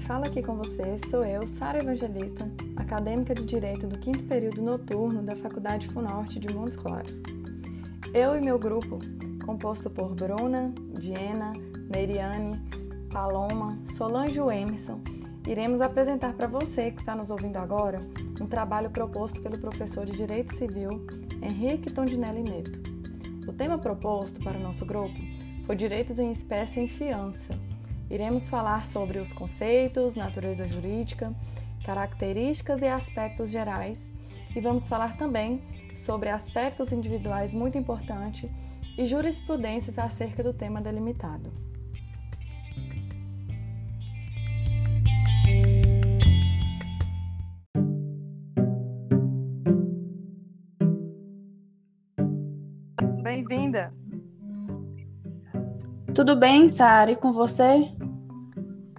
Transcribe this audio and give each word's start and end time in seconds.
Quem 0.00 0.06
fala 0.06 0.26
aqui 0.28 0.42
com 0.42 0.56
você 0.56 0.98
sou 1.10 1.22
eu, 1.22 1.46
Sara 1.46 1.78
Evangelista, 1.78 2.50
acadêmica 2.74 3.34
de 3.34 3.44
Direito 3.44 3.86
do 3.86 3.98
quinto 3.98 4.24
período 4.24 4.62
noturno 4.62 5.22
da 5.22 5.36
Faculdade 5.36 5.88
Funorte 5.88 6.40
de 6.40 6.52
Montes 6.54 6.74
Claros. 6.74 7.22
Eu 8.14 8.34
e 8.34 8.40
meu 8.40 8.58
grupo, 8.58 8.98
composto 9.44 9.90
por 9.90 10.14
Bruna, 10.14 10.72
Diana, 10.98 11.52
Neiriane, 11.90 12.58
Paloma, 13.12 13.78
Solange 13.94 14.40
e 14.40 14.42
Emerson, 14.42 15.02
iremos 15.46 15.82
apresentar 15.82 16.32
para 16.32 16.46
você 16.46 16.90
que 16.90 17.00
está 17.00 17.14
nos 17.14 17.28
ouvindo 17.28 17.58
agora 17.58 17.98
um 18.40 18.46
trabalho 18.46 18.88
proposto 18.88 19.38
pelo 19.42 19.58
professor 19.58 20.06
de 20.06 20.12
Direito 20.12 20.54
Civil 20.54 21.06
Henrique 21.42 21.92
Tondinelli 21.92 22.42
Neto. 22.42 22.80
O 23.46 23.52
tema 23.52 23.76
proposto 23.76 24.40
para 24.40 24.56
o 24.56 24.62
nosso 24.62 24.86
grupo 24.86 25.14
foi 25.66 25.76
Direitos 25.76 26.18
em 26.18 26.32
Espécie 26.32 26.80
em 26.80 26.88
Fiança. 26.88 27.59
Iremos 28.10 28.48
falar 28.48 28.84
sobre 28.84 29.20
os 29.20 29.32
conceitos, 29.32 30.16
natureza 30.16 30.66
jurídica, 30.66 31.32
características 31.84 32.82
e 32.82 32.86
aspectos 32.86 33.50
gerais 33.50 34.10
e 34.54 34.60
vamos 34.60 34.88
falar 34.88 35.16
também 35.16 35.62
sobre 35.94 36.28
aspectos 36.28 36.90
individuais 36.90 37.54
muito 37.54 37.78
importantes 37.78 38.50
e 38.98 39.06
jurisprudências 39.06 39.96
acerca 39.96 40.42
do 40.42 40.52
tema 40.52 40.80
delimitado. 40.80 41.52
Bem-vinda! 53.22 53.94
Tudo 56.12 56.34
bem, 56.34 56.70
Sara? 56.72 57.12
E 57.12 57.16
com 57.16 57.32
você? 57.32 57.99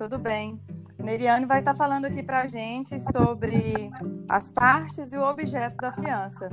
Tudo 0.01 0.17
bem. 0.17 0.59
Neriane 0.97 1.45
vai 1.45 1.59
estar 1.59 1.75
falando 1.75 2.05
aqui 2.05 2.23
para 2.23 2.41
a 2.41 2.47
gente 2.47 2.99
sobre 2.99 3.91
as 4.27 4.49
partes 4.49 5.13
e 5.13 5.15
o 5.15 5.21
objeto 5.21 5.77
da 5.77 5.91
fiança. 5.91 6.49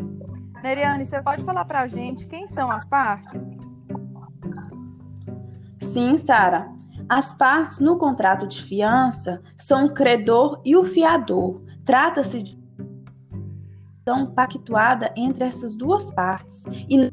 Neriane, 0.63 1.03
você 1.03 1.23
pode 1.23 1.43
falar 1.43 1.65
para 1.65 1.81
a 1.81 1.89
gente 1.89 2.27
quem 2.27 2.47
são 2.47 2.71
as 2.71 2.87
partes? 2.87 3.57
Sim, 5.81 6.19
Sara. 6.19 6.71
As 7.09 7.33
partes 7.33 7.81
no 7.81 7.97
contrato 7.97 8.47
de 8.47 8.63
fiança 8.63 9.41
são 9.57 9.87
o 9.87 9.95
credor 9.95 10.61
e 10.63 10.77
o 10.77 10.85
fiador. 10.85 11.63
Trata-se 11.87 12.43
de 12.43 12.59
ação 14.07 14.27
pactuada 14.27 15.11
entre 15.17 15.45
essas 15.45 15.75
duas 15.75 16.11
partes 16.11 16.67
e 16.67 17.11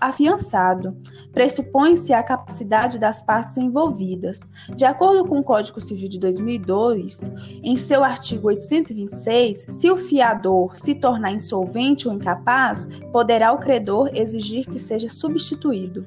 afiançado. 0.00 0.96
Pressupõe-se 1.32 2.12
a 2.12 2.22
capacidade 2.22 2.98
das 2.98 3.22
partes 3.22 3.56
envolvidas. 3.56 4.40
De 4.74 4.84
acordo 4.84 5.26
com 5.26 5.38
o 5.38 5.44
Código 5.44 5.80
Civil 5.80 6.08
de 6.08 6.18
2002, 6.18 7.32
em 7.62 7.76
seu 7.76 8.04
artigo 8.04 8.48
826, 8.48 9.66
se 9.68 9.90
o 9.90 9.96
fiador 9.96 10.78
se 10.78 10.94
tornar 10.94 11.32
insolvente 11.32 12.08
ou 12.08 12.14
incapaz, 12.14 12.86
poderá 13.12 13.52
o 13.52 13.58
credor 13.58 14.10
exigir 14.14 14.66
que 14.66 14.78
seja 14.78 15.08
substituído. 15.08 16.04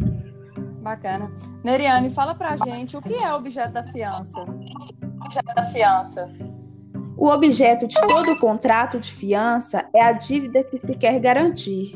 Bacana. 0.82 1.32
Neriane, 1.64 2.12
fala 2.12 2.36
pra 2.36 2.56
gente 2.58 2.96
o 2.96 3.02
que 3.02 3.16
é 3.16 3.34
o 3.34 3.38
objeto 3.38 3.74
da 3.74 3.84
fiança. 3.84 4.40
Objeto 4.42 5.56
da 5.56 5.64
fiança. 5.64 6.30
O 7.18 7.28
objeto 7.30 7.88
de 7.88 8.00
todo 8.02 8.38
contrato 8.38 9.00
de 9.00 9.12
fiança 9.12 9.86
é 9.94 10.04
a 10.04 10.12
dívida 10.12 10.64
que 10.64 10.78
se 10.78 10.94
quer 10.96 11.20
garantir. 11.20 11.96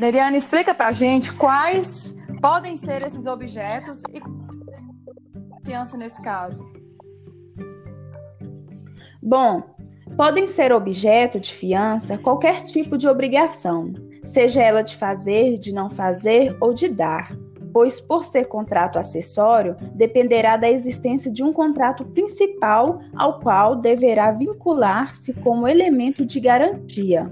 Neriane, 0.00 0.38
explica 0.38 0.72
pra 0.74 0.92
gente 0.92 1.30
quais 1.30 2.14
podem 2.40 2.74
ser 2.74 3.02
esses 3.02 3.26
objetos 3.26 4.00
e 4.10 4.22
fiança 5.62 5.94
nesse 5.98 6.22
caso. 6.22 6.66
Bom, 9.22 9.62
podem 10.16 10.46
ser 10.46 10.72
objeto 10.72 11.38
de 11.38 11.52
fiança 11.52 12.16
qualquer 12.16 12.62
tipo 12.62 12.96
de 12.96 13.06
obrigação, 13.06 13.92
seja 14.24 14.62
ela 14.62 14.80
de 14.80 14.96
fazer, 14.96 15.58
de 15.58 15.70
não 15.70 15.90
fazer 15.90 16.56
ou 16.62 16.72
de 16.72 16.88
dar, 16.88 17.36
pois, 17.70 18.00
por 18.00 18.24
ser 18.24 18.46
contrato 18.46 18.98
acessório, 18.98 19.76
dependerá 19.94 20.56
da 20.56 20.70
existência 20.70 21.30
de 21.30 21.44
um 21.44 21.52
contrato 21.52 22.06
principal 22.06 23.00
ao 23.14 23.38
qual 23.38 23.76
deverá 23.76 24.32
vincular-se 24.32 25.34
como 25.34 25.68
elemento 25.68 26.24
de 26.24 26.40
garantia 26.40 27.30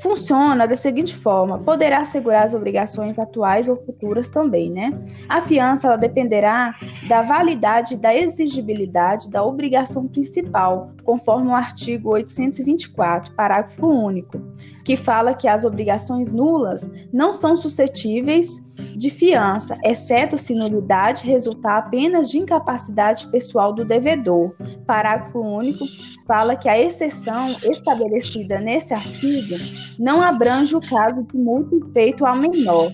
funciona 0.00 0.66
da 0.66 0.76
seguinte 0.76 1.14
forma: 1.14 1.58
poderá 1.58 2.00
assegurar 2.00 2.44
as 2.44 2.54
obrigações 2.54 3.18
atuais 3.18 3.68
ou 3.68 3.76
futuras 3.76 4.30
também, 4.30 4.70
né? 4.70 4.90
A 5.28 5.40
fiança 5.40 5.86
ela 5.86 5.96
dependerá 5.96 6.74
da 7.08 7.22
validade 7.22 7.96
da 7.96 8.14
exigibilidade 8.14 9.30
da 9.30 9.44
obrigação 9.44 10.06
principal, 10.06 10.90
conforme 11.04 11.48
o 11.48 11.54
artigo 11.54 12.10
824, 12.10 13.34
parágrafo 13.34 13.86
único, 13.86 14.40
que 14.84 14.96
fala 14.96 15.34
que 15.34 15.48
as 15.48 15.64
obrigações 15.64 16.32
nulas 16.32 16.90
não 17.12 17.32
são 17.32 17.56
suscetíveis 17.56 18.65
de 18.96 19.10
fiança, 19.10 19.76
exceto 19.84 20.38
se 20.38 20.54
nulidade 20.54 21.26
resultar 21.26 21.78
apenas 21.78 22.30
de 22.30 22.38
incapacidade 22.38 23.26
pessoal 23.28 23.72
do 23.72 23.84
devedor. 23.84 24.54
Parágrafo 24.86 25.40
único 25.40 25.84
fala 26.26 26.56
que 26.56 26.68
a 26.68 26.78
exceção 26.78 27.50
estabelecida 27.64 28.58
nesse 28.58 28.94
artigo 28.94 29.54
não 29.98 30.22
abrange 30.22 30.74
o 30.74 30.80
caso 30.80 31.22
de 31.22 31.36
multa 31.36 31.76
feito 31.92 32.24
ao 32.24 32.36
menor. 32.36 32.92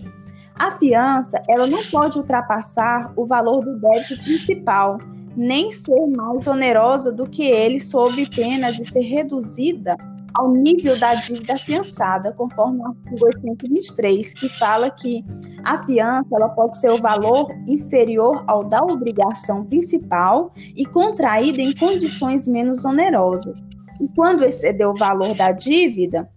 A 0.54 0.70
fiança, 0.70 1.42
ela 1.48 1.66
não 1.66 1.82
pode 1.86 2.18
ultrapassar 2.18 3.12
o 3.16 3.26
valor 3.26 3.64
do 3.64 3.78
débito 3.80 4.22
principal, 4.22 4.98
nem 5.36 5.72
ser 5.72 6.06
mais 6.14 6.46
onerosa 6.46 7.10
do 7.10 7.28
que 7.28 7.42
ele 7.42 7.80
sob 7.80 8.28
pena 8.28 8.70
de 8.70 8.84
ser 8.84 9.00
reduzida 9.00 9.96
ao 10.34 10.50
nível 10.50 10.98
da 10.98 11.14
dívida 11.14 11.54
afiançada, 11.54 12.32
conforme 12.32 12.80
o 12.80 12.86
artigo 12.86 13.26
823, 13.26 14.34
que 14.34 14.48
fala 14.58 14.90
que 14.90 15.24
a 15.64 15.78
fiança 15.84 16.28
ela 16.32 16.48
pode 16.48 16.78
ser 16.78 16.90
o 16.90 16.98
valor 16.98 17.50
inferior 17.66 18.42
ao 18.46 18.64
da 18.64 18.82
obrigação 18.82 19.64
principal 19.64 20.52
e 20.76 20.84
contraída 20.84 21.60
em 21.60 21.74
condições 21.74 22.46
menos 22.46 22.84
onerosas. 22.84 23.60
E 24.00 24.08
quando 24.16 24.44
exceder 24.44 24.88
o 24.88 24.96
valor 24.96 25.34
da 25.34 25.52
dívida, 25.52 26.28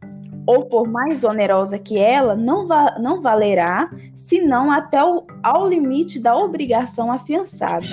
ou 0.46 0.66
por 0.66 0.88
mais 0.88 1.24
onerosa 1.24 1.80
que 1.80 1.98
ela, 1.98 2.36
não, 2.36 2.68
va 2.68 2.98
não 3.00 3.22
valerá, 3.22 3.90
senão 4.14 4.72
até 4.72 5.04
o, 5.04 5.26
ao 5.42 5.68
limite 5.68 6.20
da 6.20 6.38
obrigação 6.38 7.12
afiançada. 7.12 7.88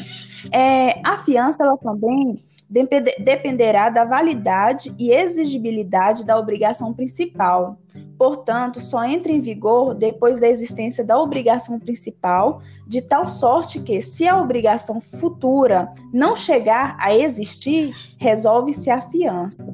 É, 0.52 1.00
a 1.04 1.16
fiança 1.16 1.64
ela 1.64 1.78
também 1.78 2.38
dependerá 2.72 3.90
da 3.90 4.02
validade 4.02 4.94
e 4.98 5.10
exigibilidade 5.10 6.24
da 6.24 6.38
obrigação 6.38 6.94
principal. 6.94 7.76
Portanto, 8.16 8.80
só 8.80 9.04
entra 9.04 9.30
em 9.30 9.40
vigor 9.40 9.94
depois 9.94 10.40
da 10.40 10.48
existência 10.48 11.04
da 11.04 11.20
obrigação 11.20 11.78
principal, 11.78 12.62
de 12.86 13.02
tal 13.02 13.28
sorte 13.28 13.80
que, 13.80 14.00
se 14.00 14.26
a 14.26 14.40
obrigação 14.40 15.00
futura 15.02 15.92
não 16.12 16.34
chegar 16.34 16.96
a 16.98 17.14
existir, 17.14 17.94
resolve-se 18.18 18.90
a 18.90 19.02
fiança. 19.02 19.66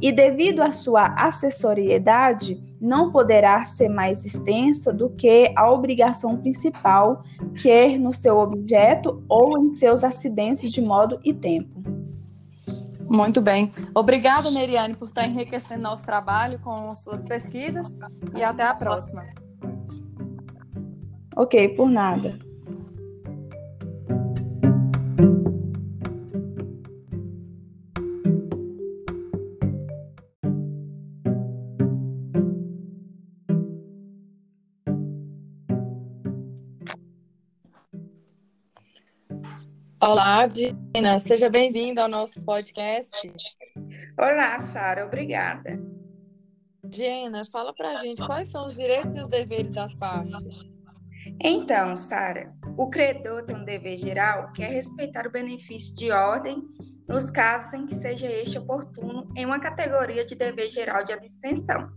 E 0.00 0.10
devido 0.10 0.62
à 0.62 0.72
sua 0.72 1.06
acessoriedade, 1.18 2.62
não 2.80 3.10
poderá 3.10 3.64
ser 3.64 3.88
mais 3.88 4.24
extensa 4.24 4.92
do 4.92 5.10
que 5.10 5.52
a 5.56 5.70
obrigação 5.70 6.36
principal, 6.36 7.24
quer 7.60 7.98
no 7.98 8.12
seu 8.12 8.38
objeto 8.38 9.22
ou 9.28 9.58
em 9.58 9.70
seus 9.70 10.04
acidentes 10.04 10.70
de 10.70 10.80
modo 10.80 11.18
e 11.24 11.34
tempo. 11.34 12.07
Muito 13.08 13.40
bem. 13.40 13.70
Obrigada, 13.94 14.50
Meriane, 14.50 14.94
por 14.94 15.08
estar 15.08 15.26
enriquecendo 15.26 15.82
nosso 15.82 16.04
trabalho 16.04 16.58
com 16.58 16.94
suas 16.94 17.24
pesquisas 17.24 17.86
e 18.36 18.42
até 18.42 18.64
a 18.64 18.74
próxima. 18.74 19.22
Ok, 21.36 21.68
por 21.70 21.88
nada. 21.88 22.38
Olá, 40.00 40.46
Dina, 40.46 41.18
seja 41.18 41.50
bem-vinda 41.50 42.02
ao 42.02 42.08
nosso 42.08 42.40
podcast. 42.42 43.10
Olá, 44.16 44.56
Sara, 44.60 45.04
obrigada. 45.04 45.76
Diana, 46.84 47.44
fala 47.46 47.74
pra 47.74 47.96
gente 47.96 48.24
quais 48.24 48.48
são 48.48 48.66
os 48.66 48.76
direitos 48.76 49.16
e 49.16 49.20
os 49.20 49.28
deveres 49.28 49.72
das 49.72 49.92
partes. 49.96 50.70
Então, 51.42 51.96
Sara, 51.96 52.54
o 52.76 52.88
credor 52.88 53.42
tem 53.42 53.56
um 53.56 53.64
dever 53.64 53.98
geral 53.98 54.52
que 54.52 54.62
é 54.62 54.68
respeitar 54.68 55.26
o 55.26 55.32
benefício 55.32 55.96
de 55.96 56.12
ordem 56.12 56.62
nos 57.08 57.28
casos 57.28 57.74
em 57.74 57.84
que 57.84 57.96
seja 57.96 58.30
este 58.30 58.56
oportuno 58.56 59.28
em 59.34 59.44
uma 59.44 59.58
categoria 59.58 60.24
de 60.24 60.36
dever 60.36 60.70
geral 60.70 61.04
de 61.04 61.12
abstenção. 61.12 61.90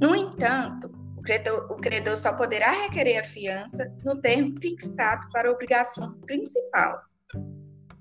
No 0.00 0.16
entanto, 0.16 0.89
credor, 1.30 1.70
o 1.70 1.76
credor 1.76 2.16
só 2.16 2.32
poderá 2.32 2.72
requerer 2.72 3.20
a 3.20 3.24
fiança 3.24 3.88
no 4.04 4.20
termo 4.20 4.60
fixado 4.60 5.28
para 5.30 5.48
a 5.48 5.52
obrigação 5.52 6.18
principal. 6.22 7.00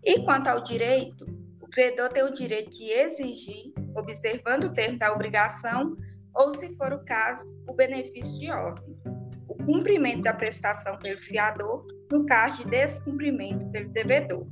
E 0.03 0.23
quanto 0.23 0.47
ao 0.47 0.63
direito, 0.63 1.25
o 1.61 1.67
credor 1.67 2.09
tem 2.09 2.23
o 2.23 2.33
direito 2.33 2.71
de 2.71 2.89
exigir, 2.89 3.71
observando 3.95 4.63
o 4.63 4.73
termo 4.73 4.97
da 4.97 5.13
obrigação, 5.13 5.95
ou, 6.33 6.51
se 6.51 6.75
for 6.75 6.91
o 6.91 7.05
caso, 7.05 7.45
o 7.67 7.73
benefício 7.73 8.39
de 8.39 8.49
ordem, 8.49 8.97
o 9.47 9.55
cumprimento 9.63 10.23
da 10.23 10.33
prestação 10.33 10.97
pelo 10.97 11.21
fiador, 11.21 11.85
no 12.11 12.25
caso 12.25 12.63
de 12.63 12.71
descumprimento 12.71 13.69
pelo 13.69 13.89
devedor. 13.91 14.47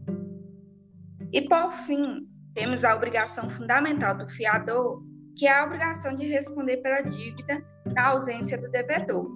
E, 1.33 1.41
por 1.41 1.71
fim, 1.71 2.27
temos 2.53 2.83
a 2.83 2.95
obrigação 2.95 3.49
fundamental 3.49 4.15
do 4.15 4.29
fiador, 4.29 5.01
que 5.35 5.47
é 5.47 5.57
a 5.57 5.65
obrigação 5.65 6.13
de 6.13 6.27
responder 6.27 6.77
pela 6.77 7.01
dívida 7.01 7.63
na 7.93 8.07
ausência 8.07 8.57
do 8.57 8.69
devedor. 8.69 9.29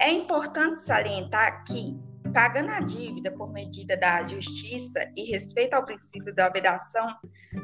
É 0.00 0.10
importante 0.10 0.82
salientar 0.82 1.64
que, 1.64 1.98
pagando 2.32 2.70
a 2.70 2.80
dívida 2.80 3.30
por 3.32 3.52
medida 3.52 3.96
da 3.96 4.24
justiça 4.24 5.00
e 5.16 5.30
respeito 5.30 5.74
ao 5.74 5.84
princípio 5.84 6.34
da 6.34 6.48
vedação 6.48 7.08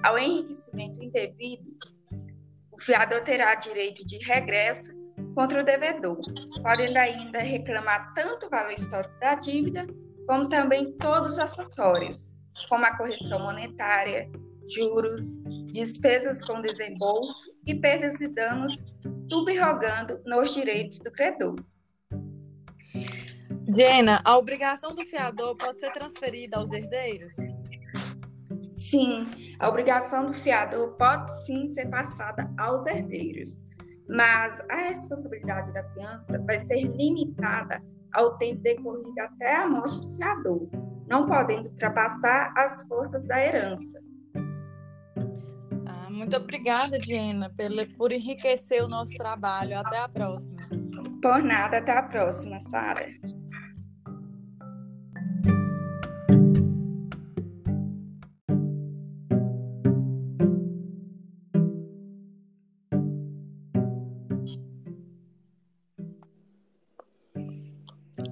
ao 0.03 0.19
enriquecimento 0.19 1.03
indevido, 1.03 1.65
o 2.71 2.81
fiador 2.81 3.23
terá 3.23 3.55
direito 3.55 4.07
de 4.07 4.19
regresso 4.19 4.93
contra 5.35 5.61
o 5.61 5.65
devedor, 5.65 6.21
podendo 6.63 6.97
ainda 6.97 7.39
reclamar 7.41 8.13
tanto 8.15 8.47
o 8.47 8.51
valor 8.51 8.73
histórico 8.73 9.19
da 9.21 9.35
dívida, 9.35 9.87
como 10.27 10.49
também 10.49 10.97
todos 10.99 11.33
os 11.33 11.39
acessórios, 11.39 12.33
como 12.69 12.85
a 12.85 12.97
correção 12.97 13.41
monetária, 13.41 14.31
juros, 14.69 15.37
despesas 15.71 16.43
com 16.43 16.61
desembolso 16.61 17.51
e 17.67 17.75
perdas 17.75 18.21
e 18.21 18.29
danos, 18.29 18.77
subrogando 19.33 20.21
nos 20.27 20.53
direitos 20.53 20.99
do 20.99 21.11
credor. 21.11 21.57
Jena, 23.75 24.21
a 24.27 24.37
obrigação 24.37 24.95
do 24.95 25.07
fiador 25.07 25.57
pode 25.57 25.81
ser 25.81 25.91
transferida 25.93 26.59
aos 26.59 26.71
herdeiros? 26.71 27.33
Sim, 28.71 29.27
a 29.59 29.71
obrigação 29.71 30.27
do 30.27 30.35
fiador 30.35 30.95
pode 30.99 31.33
sim 31.47 31.71
ser 31.71 31.89
passada 31.89 32.51
aos 32.59 32.85
herdeiros, 32.87 33.63
mas 34.07 34.61
a 34.69 34.77
responsabilidade 34.77 35.73
da 35.73 35.83
fiança 35.95 36.39
vai 36.45 36.59
ser 36.59 36.83
limitada 36.83 37.83
ao 38.13 38.37
tempo 38.37 38.61
decorrido 38.61 39.19
até 39.19 39.57
a 39.57 39.67
morte 39.67 39.99
do 40.03 40.15
fiador, 40.17 40.69
não 41.09 41.27
podendo 41.27 41.71
ultrapassar 41.71 42.53
as 42.55 42.87
forças 42.87 43.27
da 43.27 43.43
herança. 43.43 43.99
Muito 46.23 46.37
obrigada, 46.37 47.01
Diana, 47.01 47.53
por 47.97 48.13
enriquecer 48.13 48.85
o 48.85 48.87
nosso 48.87 49.13
trabalho. 49.15 49.77
Até 49.77 49.99
a 49.99 50.09
próxima. 50.09 50.57
Por 51.21 51.43
nada, 51.43 51.79
até 51.79 51.91
a 51.91 52.03
próxima, 52.05 52.61
Sara. 52.61 53.09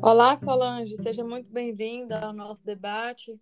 Olá, 0.00 0.36
Solange, 0.36 0.94
seja 0.94 1.24
muito 1.24 1.52
bem-vinda 1.52 2.20
ao 2.20 2.32
nosso 2.32 2.64
debate. 2.64 3.36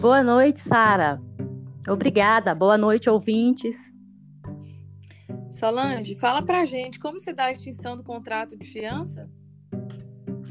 Boa 0.00 0.22
noite, 0.22 0.60
Sara. 0.60 1.20
Obrigada. 1.88 2.54
Boa 2.54 2.78
noite, 2.78 3.10
ouvintes. 3.10 3.92
Solange, 5.50 6.14
fala 6.14 6.40
pra 6.40 6.64
gente 6.64 7.00
como 7.00 7.20
se 7.20 7.32
dá 7.32 7.46
a 7.46 7.50
extinção 7.50 7.96
do 7.96 8.04
contrato 8.04 8.56
de 8.56 8.64
fiança? 8.64 9.28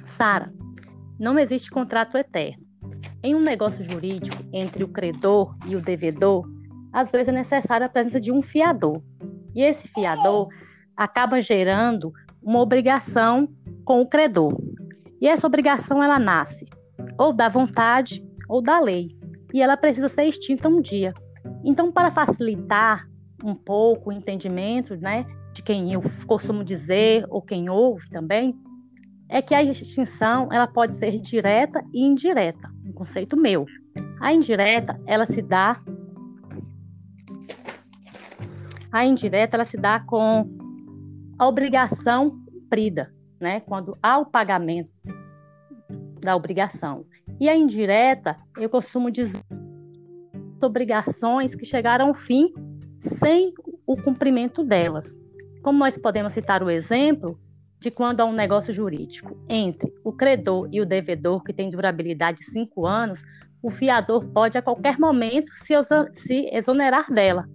Sara, 0.03 0.53
não 1.17 1.39
existe 1.39 1.71
contrato 1.71 2.17
eterno. 2.17 2.67
Em 3.23 3.35
um 3.35 3.39
negócio 3.39 3.81
jurídico 3.85 4.43
entre 4.51 4.83
o 4.83 4.89
credor 4.89 5.55
e 5.65 5.77
o 5.77 5.81
devedor, 5.81 6.45
às 6.91 7.09
vezes 7.09 7.29
é 7.29 7.31
necessária 7.31 7.87
a 7.87 7.89
presença 7.89 8.19
de 8.19 8.33
um 8.33 8.41
fiador. 8.41 9.01
E 9.55 9.61
esse 9.61 9.87
fiador 9.87 10.49
acaba 10.93 11.39
gerando 11.39 12.11
uma 12.43 12.59
obrigação 12.59 13.47
com 13.85 14.01
o 14.01 14.09
credor. 14.09 14.57
E 15.21 15.27
essa 15.27 15.47
obrigação 15.47 16.03
ela 16.03 16.19
nasce 16.19 16.65
ou 17.17 17.31
da 17.31 17.47
vontade 17.47 18.21
ou 18.49 18.61
da 18.61 18.79
lei, 18.79 19.16
e 19.53 19.61
ela 19.61 19.77
precisa 19.77 20.07
ser 20.07 20.25
extinta 20.25 20.67
um 20.67 20.81
dia. 20.81 21.13
Então, 21.63 21.91
para 21.91 22.11
facilitar 22.11 23.07
um 23.43 23.55
pouco 23.55 24.09
o 24.09 24.13
entendimento, 24.13 24.95
né, 24.95 25.25
de 25.53 25.63
quem 25.63 25.93
eu 25.93 26.01
costumo 26.25 26.63
dizer 26.63 27.25
ou 27.29 27.41
quem 27.41 27.69
ouve 27.69 28.09
também, 28.09 28.55
é 29.29 29.41
que 29.41 29.53
a 29.53 29.61
extinção 29.61 30.49
ela 30.51 30.67
pode 30.67 30.95
ser 30.95 31.19
direta 31.19 31.83
e 31.93 32.03
indireta, 32.03 32.69
um 32.85 32.93
conceito 32.93 33.35
meu. 33.35 33.65
A 34.19 34.33
indireta 34.33 34.99
ela 35.05 35.25
se 35.25 35.41
dá 35.41 35.81
a 38.91 39.05
indireta 39.05 39.57
ela 39.57 39.65
se 39.65 39.77
dá 39.77 39.99
com 39.99 40.49
a 41.37 41.47
obrigação 41.47 42.41
cumprida, 42.45 43.13
né? 43.39 43.59
Quando 43.61 43.97
há 44.01 44.17
o 44.17 44.25
pagamento 44.25 44.91
da 46.21 46.35
obrigação. 46.35 47.05
E 47.39 47.47
a 47.49 47.55
indireta, 47.55 48.35
eu 48.57 48.69
costumo 48.69 49.11
dizer 49.11 49.41
obrigações 50.63 51.55
que 51.55 51.65
chegaram 51.65 52.07
ao 52.07 52.15
fim 52.15 52.51
sem 52.99 53.53
o 53.85 53.95
cumprimento 53.95 54.63
delas. 54.63 55.17
Como 55.61 55.77
nós 55.77 55.97
podemos 55.97 56.33
citar 56.33 56.63
o 56.63 56.69
exemplo 56.69 57.39
de 57.79 57.91
quando 57.91 58.21
há 58.21 58.25
um 58.25 58.33
negócio 58.33 58.73
jurídico 58.73 59.37
entre 59.47 59.93
o 60.03 60.11
credor 60.11 60.67
e 60.71 60.81
o 60.81 60.85
devedor, 60.85 61.43
que 61.43 61.53
tem 61.53 61.69
durabilidade 61.69 62.39
de 62.39 62.45
cinco 62.45 62.87
anos, 62.87 63.23
o 63.61 63.69
fiador 63.69 64.25
pode 64.29 64.57
a 64.57 64.61
qualquer 64.61 64.97
momento 64.97 65.47
se, 65.53 65.73
se 66.13 66.49
exonerar 66.51 67.11
dela. 67.11 67.47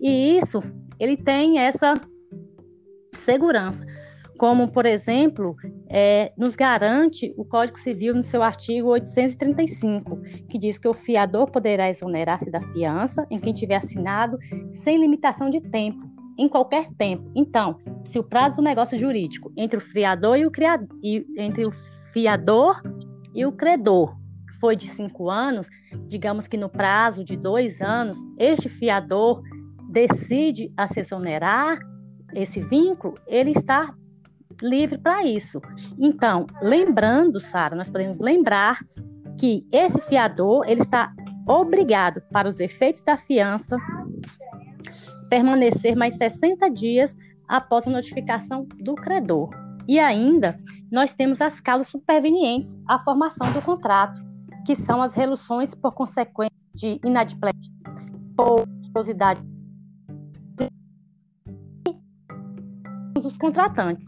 E 0.00 0.38
isso, 0.38 0.60
ele 0.98 1.16
tem 1.16 1.58
essa 1.58 1.94
segurança, 3.12 3.84
como, 4.38 4.68
por 4.68 4.84
exemplo, 4.84 5.56
é, 5.88 6.32
nos 6.36 6.56
garante 6.56 7.32
o 7.36 7.44
Código 7.44 7.78
Civil 7.78 8.14
no 8.14 8.22
seu 8.22 8.42
artigo 8.42 8.88
835, 8.88 10.20
que 10.48 10.58
diz 10.58 10.78
que 10.78 10.88
o 10.88 10.92
fiador 10.94 11.50
poderá 11.50 11.88
exonerar-se 11.88 12.50
da 12.50 12.60
fiança 12.60 13.26
em 13.30 13.38
quem 13.38 13.52
tiver 13.52 13.76
assinado 13.76 14.38
sem 14.74 14.98
limitação 14.98 15.48
de 15.48 15.60
tempo, 15.60 16.04
em 16.38 16.48
qualquer 16.48 16.88
tempo. 16.94 17.30
Então, 17.34 17.78
se 18.04 18.18
o 18.18 18.24
prazo 18.24 18.56
do 18.56 18.62
negócio 18.62 18.96
jurídico 18.96 19.52
entre 19.56 19.78
o 19.78 19.80
fiador 19.80 20.36
e 20.36 20.46
o, 20.46 20.50
criado, 20.50 20.88
e, 21.02 21.24
entre 21.38 21.64
o 21.64 21.72
fiador 22.12 22.82
e 23.34 23.46
o 23.46 23.52
credor 23.52 24.16
foi 24.60 24.74
de 24.74 24.86
cinco 24.86 25.30
anos, 25.30 25.68
digamos 26.08 26.48
que 26.48 26.56
no 26.56 26.68
prazo 26.68 27.22
de 27.24 27.36
dois 27.36 27.80
anos, 27.80 28.18
este 28.38 28.68
fiador 28.68 29.42
decide 29.90 30.72
a 30.76 30.88
se 30.88 31.00
exonerar 31.00 31.78
esse 32.34 32.60
vínculo, 32.60 33.14
ele 33.28 33.52
está 33.52 33.94
livre 34.62 34.98
para 34.98 35.24
isso. 35.24 35.60
Então, 35.98 36.46
lembrando, 36.62 37.40
Sara, 37.40 37.76
nós 37.76 37.90
podemos 37.90 38.18
lembrar 38.20 38.78
que 39.38 39.66
esse 39.72 40.00
fiador, 40.00 40.64
ele 40.68 40.82
está 40.82 41.12
obrigado, 41.46 42.22
para 42.32 42.48
os 42.48 42.60
efeitos 42.60 43.02
da 43.02 43.16
fiança, 43.16 43.76
permanecer 45.28 45.96
mais 45.96 46.16
60 46.16 46.70
dias 46.70 47.16
após 47.48 47.86
a 47.86 47.90
notificação 47.90 48.66
do 48.80 48.94
credor. 48.94 49.50
E 49.86 49.98
ainda, 49.98 50.58
nós 50.90 51.12
temos 51.12 51.40
as 51.40 51.60
causas 51.60 51.88
supervenientes 51.88 52.74
à 52.88 52.98
formação 52.98 53.52
do 53.52 53.60
contrato, 53.60 54.22
que 54.64 54.74
são 54.74 55.02
as 55.02 55.14
reluções 55.14 55.74
por 55.74 55.94
consequência 55.94 56.54
de 56.74 56.98
inadimplência, 57.04 57.72
porosidade 58.34 59.42
os 63.26 63.38
contratantes. 63.38 64.06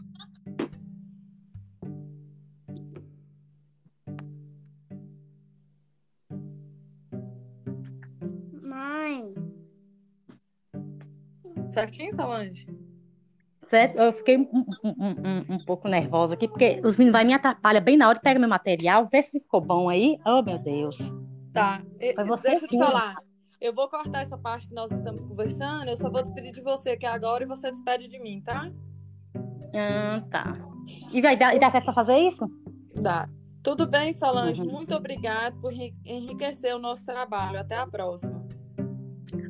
Certinho, 11.77 12.15
Solange? 12.15 12.67
Certo? 13.63 13.97
Eu 13.97 14.11
fiquei 14.11 14.37
um, 14.37 14.65
um, 14.83 14.93
um, 14.93 15.55
um, 15.55 15.57
pouco 15.65 15.87
nervosa 15.87 16.33
aqui, 16.33 16.47
porque 16.47 16.81
os 16.83 16.97
meninos 16.97 17.11
vai 17.11 17.23
me 17.23 17.33
atrapalhar 17.33 17.81
bem 17.81 17.97
na 17.97 18.07
hora 18.07 18.17
de 18.17 18.23
pegar 18.23 18.39
meu 18.39 18.49
material, 18.49 19.07
ver 19.11 19.21
se 19.21 19.39
ficou 19.39 19.61
bom 19.61 19.89
aí. 19.89 20.17
Oh, 20.25 20.41
meu 20.41 20.57
Deus. 20.57 21.11
Tá. 21.53 21.83
Foi 22.15 22.23
você 22.25 22.49
Deixa 22.51 22.65
eu 22.65 22.69
te 22.69 22.77
falar. 22.79 23.15
Eu 23.59 23.73
vou 23.73 23.87
cortar 23.89 24.21
essa 24.21 24.37
parte 24.37 24.67
que 24.67 24.73
nós 24.73 24.91
estamos 24.91 25.23
conversando. 25.25 25.89
Eu 25.89 25.97
só 25.97 26.09
vou 26.09 26.23
despedir 26.23 26.51
de 26.51 26.61
você 26.61 26.91
aqui 26.91 27.05
agora 27.05 27.43
e 27.43 27.47
você 27.47 27.69
despede 27.71 28.07
de 28.07 28.19
mim, 28.19 28.41
tá? 28.41 28.71
Ah, 29.75 30.23
tá. 30.31 30.53
E 31.11 31.21
vai 31.21 31.35
dar, 31.35 31.55
e 31.55 31.59
dá 31.59 31.69
certo 31.69 31.85
para 31.85 31.93
fazer 31.93 32.17
isso? 32.17 32.49
Dá. 32.95 33.29
Tudo 33.61 33.85
bem, 33.85 34.13
Solange. 34.13 34.61
Uhum. 34.61 34.71
Muito 34.71 34.95
obrigada 34.95 35.55
por 35.59 35.73
enriquecer 35.73 36.75
o 36.75 36.79
nosso 36.79 37.05
trabalho. 37.05 37.59
Até 37.59 37.75
a 37.75 37.85
próxima. 37.85 38.47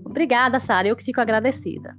Obrigada, 0.04 0.60
Sara. 0.60 0.88
Eu 0.88 0.96
que 0.96 1.04
fico 1.04 1.22
agradecida. 1.22 1.96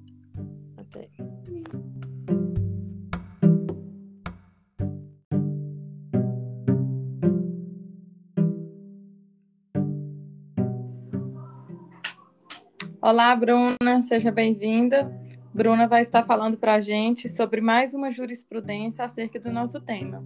Olá, 13.10 13.34
Bruna, 13.34 14.02
seja 14.02 14.30
bem-vinda. 14.30 15.10
Bruna 15.54 15.88
vai 15.88 16.02
estar 16.02 16.26
falando 16.26 16.58
para 16.58 16.74
a 16.74 16.80
gente 16.82 17.26
sobre 17.26 17.58
mais 17.58 17.94
uma 17.94 18.10
jurisprudência 18.10 19.02
acerca 19.02 19.40
do 19.40 19.50
nosso 19.50 19.80
tema. 19.80 20.22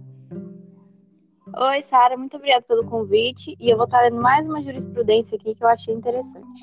Oi, 1.55 1.81
Sara, 1.81 2.17
muito 2.17 2.35
obrigada 2.35 2.65
pelo 2.67 2.85
convite 2.85 3.55
e 3.57 3.69
eu 3.69 3.77
vou 3.77 3.85
estar 3.85 4.01
lendo 4.01 4.21
mais 4.21 4.45
uma 4.49 4.61
jurisprudência 4.61 5.37
aqui 5.37 5.55
que 5.55 5.63
eu 5.63 5.67
achei 5.69 5.93
interessante. 5.93 6.61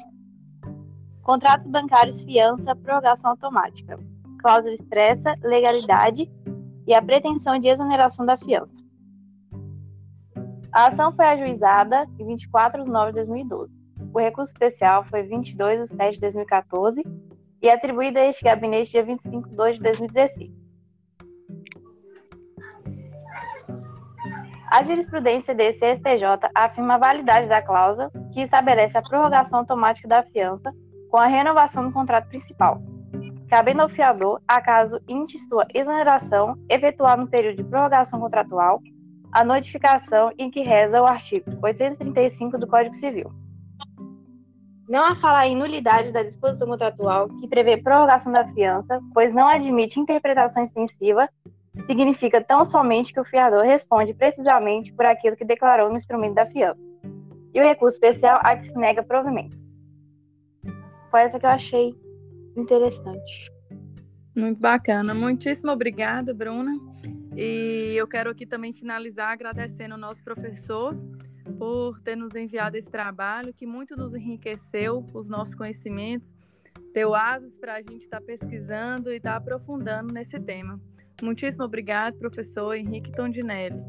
Contratos 1.22 1.66
bancários, 1.68 2.20
fiança, 2.20 2.76
prorrogação 2.76 3.30
automática, 3.30 3.98
cláusula 4.42 4.74
expressa, 4.74 5.34
legalidade 5.42 6.30
e 6.86 6.92
a 6.92 7.00
pretensão 7.00 7.58
de 7.58 7.68
exoneração 7.68 8.26
da 8.26 8.36
fiança. 8.36 8.76
A 10.70 10.88
ação 10.88 11.12
foi 11.12 11.24
ajuizada 11.24 12.06
em 12.18 12.26
24 12.26 12.84
de 12.84 12.90
novembro 12.90 13.12
de 13.12 13.26
2012. 13.26 13.79
O 14.12 14.18
recurso 14.18 14.52
especial 14.52 15.04
foi 15.04 15.22
22 15.22 15.90
de 15.90 15.96
7 15.96 16.14
de 16.14 16.20
2014 16.20 17.02
e 17.62 17.70
atribuído 17.70 18.18
a 18.18 18.26
este 18.26 18.44
gabinete 18.44 18.90
dia 18.90 19.04
25 19.04 19.50
de 19.50 19.56
2 19.56 19.76
de 19.76 19.82
2016. 19.82 20.50
A 24.70 24.82
jurisprudência 24.84 25.54
desse 25.54 25.84
STJ 25.96 26.48
afirma 26.54 26.94
a 26.94 26.98
validade 26.98 27.48
da 27.48 27.60
cláusula 27.60 28.10
que 28.32 28.40
estabelece 28.40 28.96
a 28.96 29.02
prorrogação 29.02 29.60
automática 29.60 30.06
da 30.06 30.22
fiança 30.22 30.72
com 31.08 31.16
a 31.16 31.26
renovação 31.26 31.84
do 31.84 31.92
contrato 31.92 32.28
principal, 32.28 32.80
cabendo 33.48 33.82
ao 33.82 33.88
fiador, 33.88 34.40
acaso 34.46 35.00
índice 35.08 35.48
sua 35.48 35.66
exoneração, 35.74 36.56
efetuar 36.68 37.18
no 37.18 37.26
período 37.26 37.56
de 37.56 37.64
prorrogação 37.64 38.20
contratual 38.20 38.80
a 39.32 39.44
notificação 39.44 40.32
em 40.38 40.50
que 40.50 40.60
reza 40.60 41.02
o 41.02 41.06
artigo 41.06 41.50
835 41.62 42.58
do 42.58 42.66
Código 42.66 42.94
Civil. 42.94 43.32
Não 44.90 45.04
há 45.04 45.14
falar 45.14 45.46
em 45.46 45.56
nulidade 45.56 46.10
da 46.10 46.20
disposição 46.20 46.66
contratual 46.66 47.28
que 47.28 47.46
prevê 47.46 47.76
prorrogação 47.76 48.32
da 48.32 48.44
fiança, 48.48 49.00
pois 49.14 49.32
não 49.32 49.46
admite 49.46 50.00
interpretação 50.00 50.64
extensiva, 50.64 51.28
significa 51.86 52.42
tão 52.42 52.66
somente 52.66 53.12
que 53.12 53.20
o 53.20 53.24
fiador 53.24 53.62
responde 53.62 54.12
precisamente 54.12 54.92
por 54.92 55.06
aquilo 55.06 55.36
que 55.36 55.44
declarou 55.44 55.90
no 55.90 55.96
instrumento 55.96 56.34
da 56.34 56.44
fiança. 56.44 56.80
E 57.54 57.60
o 57.60 57.62
recurso 57.62 57.98
especial 57.98 58.40
a 58.42 58.56
que 58.56 58.66
se 58.66 58.76
nega 58.76 59.00
provimento. 59.00 59.56
Foi 61.08 61.20
essa 61.20 61.38
que 61.38 61.46
eu 61.46 61.50
achei 61.50 61.94
interessante. 62.56 63.52
Muito 64.34 64.58
bacana. 64.58 65.14
Muitíssimo 65.14 65.70
obrigada, 65.70 66.34
Bruna. 66.34 66.72
E 67.36 67.94
eu 67.94 68.08
quero 68.08 68.30
aqui 68.30 68.44
também 68.44 68.72
finalizar 68.72 69.30
agradecendo 69.30 69.94
ao 69.94 70.00
nosso 70.00 70.24
professor 70.24 70.96
por 71.50 72.00
ter 72.00 72.16
nos 72.16 72.34
enviado 72.34 72.76
esse 72.76 72.90
trabalho, 72.90 73.52
que 73.52 73.66
muito 73.66 73.96
nos 73.96 74.14
enriqueceu 74.14 75.04
os 75.14 75.28
nossos 75.28 75.54
conhecimentos, 75.54 76.34
deu 76.92 77.14
asas 77.14 77.56
para 77.58 77.74
a 77.74 77.82
gente 77.82 78.04
estar 78.04 78.20
tá 78.20 78.26
pesquisando 78.26 79.12
e 79.12 79.16
estar 79.16 79.32
tá 79.32 79.36
aprofundando 79.36 80.12
nesse 80.12 80.38
tema. 80.38 80.80
Muitíssimo 81.22 81.64
obrigado, 81.64 82.16
professor 82.16 82.74
Henrique 82.74 83.12
Tondinelli. 83.12 83.82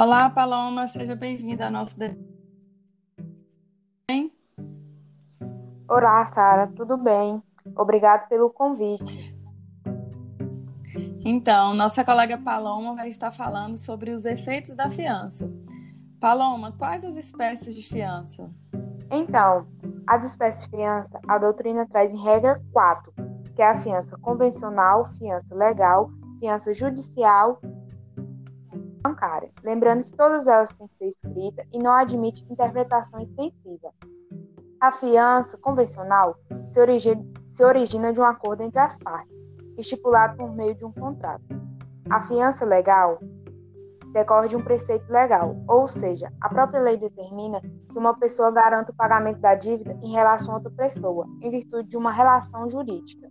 Olá, 0.00 0.30
Paloma, 0.30 0.86
seja 0.86 1.16
bem-vinda 1.16 1.64
ao 1.64 1.72
nosso 1.72 1.98
debate. 1.98 2.27
Olá, 5.88 6.22
Sara, 6.26 6.66
tudo 6.66 6.98
bem? 6.98 7.42
Obrigado 7.74 8.28
pelo 8.28 8.50
convite. 8.50 9.34
Então, 11.24 11.72
nossa 11.72 12.04
colega 12.04 12.36
Paloma 12.36 12.94
vai 12.94 13.08
estar 13.08 13.32
falando 13.32 13.74
sobre 13.74 14.10
os 14.10 14.26
efeitos 14.26 14.76
da 14.76 14.90
fiança. 14.90 15.50
Paloma, 16.20 16.72
quais 16.76 17.02
as 17.04 17.16
espécies 17.16 17.74
de 17.74 17.80
fiança? 17.82 18.50
Então, 19.10 19.66
as 20.06 20.24
espécies 20.24 20.64
de 20.64 20.76
fiança, 20.76 21.18
a 21.26 21.38
doutrina 21.38 21.86
traz 21.86 22.12
em 22.12 22.22
regra 22.22 22.60
quatro, 22.70 23.10
que 23.56 23.62
é 23.62 23.70
a 23.70 23.74
fiança 23.74 24.14
convencional, 24.18 25.08
fiança 25.12 25.54
legal, 25.54 26.10
fiança 26.38 26.74
judicial 26.74 27.62
bancária. 29.02 29.50
Lembrando 29.64 30.04
que 30.04 30.12
todas 30.12 30.46
elas 30.46 30.70
têm 30.70 30.86
que 30.86 30.96
ser 30.98 31.08
escritas 31.08 31.66
e 31.72 31.78
não 31.78 31.92
admite 31.92 32.44
interpretação 32.50 33.20
extensiva. 33.20 33.90
A 34.80 34.92
fiança 34.92 35.58
convencional 35.58 36.36
se 36.70 36.80
origina, 36.80 37.24
se 37.48 37.64
origina 37.64 38.12
de 38.12 38.20
um 38.20 38.24
acordo 38.24 38.62
entre 38.62 38.78
as 38.78 38.96
partes, 38.96 39.36
estipulado 39.76 40.36
por 40.36 40.54
meio 40.54 40.72
de 40.76 40.84
um 40.84 40.92
contrato. 40.92 41.42
A 42.08 42.20
fiança 42.20 42.64
legal 42.64 43.18
decorre 44.12 44.46
de 44.46 44.56
um 44.56 44.62
preceito 44.62 45.10
legal, 45.12 45.56
ou 45.66 45.88
seja, 45.88 46.32
a 46.40 46.48
própria 46.48 46.80
lei 46.80 46.96
determina 46.96 47.60
que 47.60 47.98
uma 47.98 48.16
pessoa 48.18 48.52
garanta 48.52 48.92
o 48.92 48.94
pagamento 48.94 49.40
da 49.40 49.56
dívida 49.56 49.98
em 50.00 50.12
relação 50.12 50.52
a 50.52 50.58
outra 50.58 50.70
pessoa, 50.70 51.26
em 51.42 51.50
virtude 51.50 51.88
de 51.88 51.96
uma 51.96 52.12
relação 52.12 52.70
jurídica. 52.70 53.28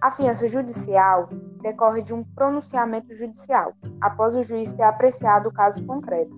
A 0.00 0.12
fiança 0.12 0.48
judicial 0.48 1.28
decorre 1.62 2.00
de 2.00 2.14
um 2.14 2.22
pronunciamento 2.22 3.12
judicial, 3.12 3.72
após 4.00 4.36
o 4.36 4.44
juiz 4.44 4.72
ter 4.72 4.84
apreciado 4.84 5.48
o 5.48 5.52
caso 5.52 5.84
concreto. 5.84 6.30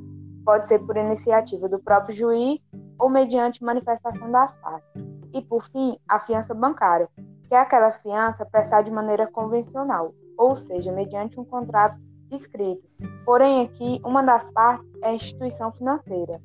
Pode 0.43 0.67
ser 0.67 0.79
por 0.81 0.97
iniciativa 0.97 1.69
do 1.69 1.79
próprio 1.79 2.17
juiz 2.17 2.67
ou 3.03 3.11
mediante 3.11 3.65
manifestação 3.65 4.31
das 4.31 4.57
partes. 4.59 5.05
E, 5.35 5.43
por 5.43 5.67
fim, 5.67 5.99
a 6.09 6.21
fiança 6.21 6.55
bancária, 6.55 7.09
que 7.49 7.55
é 7.55 7.59
aquela 7.59 7.91
fiança 7.91 8.47
prestada 8.47 8.85
de 8.85 8.93
maneira 8.93 9.27
convencional, 9.27 10.15
ou 10.39 10.57
seja, 10.57 10.93
mediante 10.93 11.39
um 11.41 11.45
contrato 11.45 11.99
escrito. 12.31 12.89
Porém, 13.25 13.65
aqui, 13.65 14.01
uma 14.05 14.23
das 14.23 14.49
partes 14.51 14.89
é 15.03 15.09
a 15.09 15.15
instituição 15.15 15.73
financeira. 15.73 16.41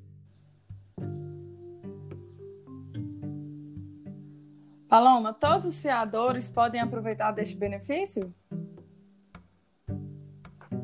Paloma, 4.90 5.32
todos 5.34 5.66
os 5.66 5.80
fiadores 5.80 6.50
podem 6.50 6.82
aproveitar 6.82 7.34
deste 7.34 7.56
benefício? 7.56 8.34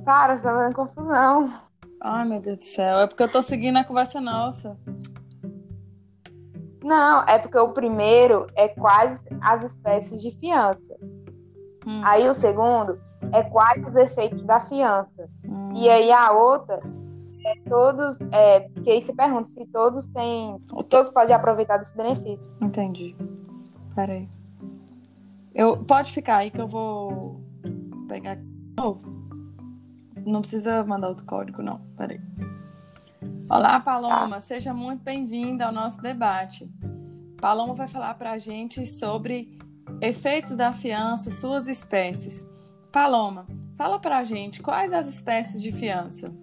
Cara, 0.06 0.38
você 0.38 0.44
tá 0.44 0.54
fazendo 0.54 0.76
confusão. 0.76 1.62
Ai, 2.00 2.28
meu 2.28 2.40
Deus 2.40 2.60
do 2.60 2.66
céu. 2.66 3.00
É 3.00 3.08
porque 3.08 3.24
eu 3.24 3.32
tô 3.32 3.42
seguindo 3.42 3.78
a 3.78 3.84
conversa 3.84 4.22
nossa. 4.22 4.78
Não, 6.84 7.24
é 7.24 7.40
porque 7.40 7.58
o 7.58 7.70
primeiro 7.70 8.46
é 8.56 8.68
quais 8.68 9.18
as 9.42 9.64
espécies 9.64 10.22
de 10.22 10.32
fiança. 10.32 10.98
Hum. 11.88 12.02
Aí 12.04 12.28
o 12.30 12.34
segundo 12.34 13.00
é 13.32 13.44
quais 13.44 13.84
os 13.88 13.96
efeitos 13.96 14.44
da 14.44 14.60
fiança. 14.60 15.30
Hum. 15.46 15.72
E 15.74 15.90
aí 15.90 16.12
a 16.12 16.32
outra 16.32 16.82
é 17.46 17.56
todos. 17.70 18.20
É, 18.32 18.62
porque 18.62 18.92
aí 18.92 19.02
se 19.02 19.14
pergunta 19.14 19.46
se 19.46 19.66
todos 19.68 20.08
têm. 20.08 20.60
Todos 20.90 21.10
podem 21.10 21.36
aproveitar 21.36 21.78
desse 21.78 21.96
benefício. 21.96 22.46
Entendi. 22.62 23.16
Peraí. 23.96 24.28
Eu, 25.54 25.78
pode 25.78 26.12
ficar 26.12 26.38
aí 26.38 26.52
que 26.52 26.60
eu 26.60 26.68
vou 26.68 27.42
pegar 28.08 28.36
de 28.36 28.46
novo. 28.78 29.02
Não 30.26 30.42
precisa 30.42 30.84
mandar 30.84 31.10
outro 31.10 31.26
código, 31.26 31.62
não. 31.62 31.80
Peraí. 31.98 32.20
Olá, 33.50 33.80
Paloma. 33.80 34.40
Seja 34.40 34.74
muito 34.74 35.04
bem-vinda 35.04 35.66
ao 35.66 35.72
nosso 35.72 35.98
debate. 36.02 36.70
Paloma 37.40 37.74
vai 37.74 37.88
falar 37.88 38.14
para 38.16 38.32
a 38.32 38.38
gente 38.38 38.86
sobre 38.86 39.58
efeitos 40.02 40.56
da 40.56 40.72
fiança, 40.72 41.30
suas 41.30 41.68
espécies. 41.68 42.48
Paloma, 42.92 43.46
fala 43.78 44.00
para 44.00 44.20
a 44.20 44.24
gente 44.24 44.62
quais 44.62 44.94
as 44.94 45.08
espécies 45.08 45.62
de 45.62 45.72
fiança. 45.72 46.34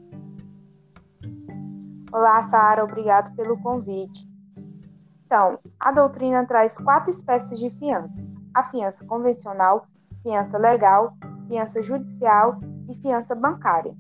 Olá, 2.13 2.43
Sara. 2.45 2.85
Obrigado 2.85 3.35
pelo 3.35 3.61
convite. 3.63 4.29
Então, 5.25 5.59
a 5.79 5.93
doutrina 5.93 6.45
traz 6.45 6.77
quatro 6.77 7.11
espécies 7.11 7.59
de 7.59 7.71
fiança: 7.71 8.13
a 8.53 8.65
fiança 8.65 9.05
convencional, 9.05 9.87
fiança 10.23 10.59
legal, 10.59 11.17
fiança 11.47 11.81
judicial 11.81 12.59
e 12.89 12.95
fiança 12.95 13.35
bancária. 13.35 13.95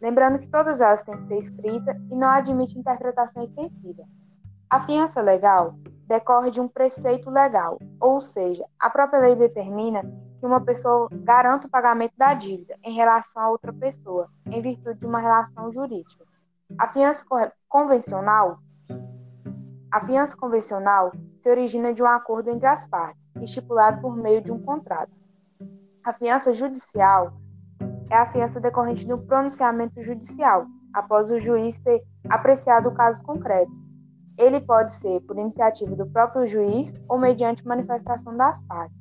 Lembrando 0.00 0.38
que 0.38 0.48
todas 0.48 0.80
elas 0.80 1.02
têm 1.02 1.16
que 1.16 1.26
ser 1.26 1.38
escritas 1.38 1.96
e 2.10 2.14
não 2.14 2.28
admite 2.28 2.78
interpretação 2.78 3.42
extensiva. 3.42 4.04
A 4.68 4.80
fiança 4.80 5.20
legal 5.20 5.74
decorre 6.06 6.50
de 6.50 6.60
um 6.60 6.68
preceito 6.68 7.30
legal, 7.30 7.78
ou 8.00 8.20
seja, 8.20 8.64
a 8.78 8.90
própria 8.90 9.20
lei 9.20 9.36
determina 9.36 10.02
que 10.38 10.46
uma 10.46 10.60
pessoa 10.60 11.08
garanta 11.12 11.66
o 11.66 11.70
pagamento 11.70 12.14
da 12.16 12.34
dívida 12.34 12.76
em 12.84 12.94
relação 12.94 13.42
a 13.42 13.50
outra 13.50 13.72
pessoa, 13.72 14.28
em 14.46 14.60
virtude 14.60 15.00
de 15.00 15.06
uma 15.06 15.18
relação 15.18 15.72
jurídica. 15.72 16.24
A 16.78 16.88
fiança 16.88 17.24
convencional 17.68 18.58
a 19.90 20.04
fiança 20.04 20.36
convencional 20.36 21.12
se 21.38 21.48
origina 21.48 21.94
de 21.94 22.02
um 22.02 22.06
acordo 22.06 22.50
entre 22.50 22.66
as 22.66 22.86
partes, 22.86 23.26
estipulado 23.40 24.00
por 24.02 24.14
meio 24.14 24.42
de 24.42 24.52
um 24.52 24.60
contrato. 24.60 25.12
A 26.04 26.12
fiança 26.12 26.52
judicial 26.52 27.32
é 28.10 28.16
a 28.16 28.26
fiança 28.26 28.60
decorrente 28.60 29.04
de 29.04 29.12
um 29.12 29.18
pronunciamento 29.18 30.02
judicial, 30.02 30.66
após 30.92 31.30
o 31.30 31.40
juiz 31.40 31.78
ter 31.80 32.02
apreciado 32.28 32.88
o 32.88 32.94
caso 32.94 33.22
concreto. 33.22 33.72
Ele 34.38 34.60
pode 34.60 34.92
ser 34.92 35.20
por 35.22 35.38
iniciativa 35.38 35.94
do 35.96 36.06
próprio 36.06 36.46
juiz 36.46 36.92
ou 37.08 37.18
mediante 37.18 37.66
manifestação 37.66 38.36
das 38.36 38.60
partes. 38.62 38.96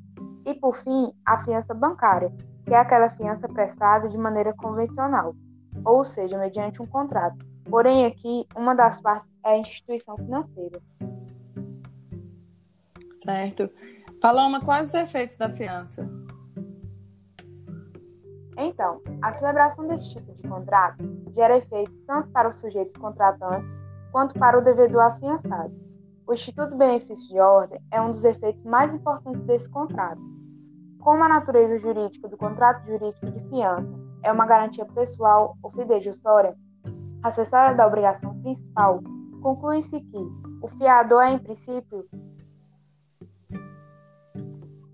E, 0.46 0.54
por 0.54 0.76
fim, 0.76 1.12
a 1.26 1.38
fiança 1.40 1.74
bancária, 1.74 2.32
que 2.66 2.74
é 2.74 2.78
aquela 2.78 3.10
fiança 3.10 3.48
prestada 3.48 4.08
de 4.08 4.18
maneira 4.18 4.54
convencional, 4.54 5.36
ou 5.84 6.04
seja, 6.04 6.38
mediante 6.38 6.82
um 6.82 6.86
contrato. 6.86 7.46
Porém, 7.66 8.06
aqui, 8.06 8.46
uma 8.56 8.76
das 8.76 9.02
partes 9.02 9.30
é 9.44 9.50
a 9.50 9.58
instituição 9.58 10.16
financeira. 10.18 10.82
Certo. 13.24 13.70
Paloma, 14.22 14.64
quais 14.64 14.90
os 14.90 14.94
efeitos 14.94 15.36
da 15.36 15.50
fiança? 15.50 16.08
Então, 18.58 19.02
a 19.22 19.32
celebração 19.32 19.88
deste 19.88 20.16
tipo 20.16 20.34
de 20.34 20.48
contrato 20.48 21.04
gera 21.32 21.58
efeito 21.58 21.92
tanto 22.08 22.30
para 22.30 22.48
os 22.48 22.56
sujeitos 22.56 22.96
contratantes 22.96 23.70
quanto 24.12 24.38
para 24.40 24.58
o 24.58 24.62
devedor 24.62 25.02
afiançado. 25.02 25.74
O 26.26 26.34
Instituto 26.34 26.76
Benefício 26.76 27.28
de 27.28 27.40
Ordem 27.40 27.80
é 27.92 28.02
um 28.02 28.12
dos 28.12 28.24
efeitos 28.24 28.64
mais 28.64 28.94
importantes 28.94 29.42
desse 29.44 29.70
contrato. 29.70 30.22
Como 31.02 31.24
a 31.24 31.30
natureza 31.30 31.78
jurídica 31.78 32.28
do 32.28 32.38
contrato 32.38 32.86
jurídico 32.86 33.30
de 33.30 33.40
fiança 33.50 33.94
é 34.24 34.32
uma 34.32 34.46
garantia 34.46 34.86
pessoal 34.86 35.56
ou 35.62 35.70
fidejussória, 35.72 36.56
acessória 37.22 37.76
da 37.76 37.86
obrigação 37.86 38.40
principal, 38.42 39.02
conclui-se 39.42 40.00
que 40.00 40.18
o 40.62 40.68
fiador 40.80 41.22
é, 41.22 41.34
em 41.34 41.38
princípio, 41.38 42.08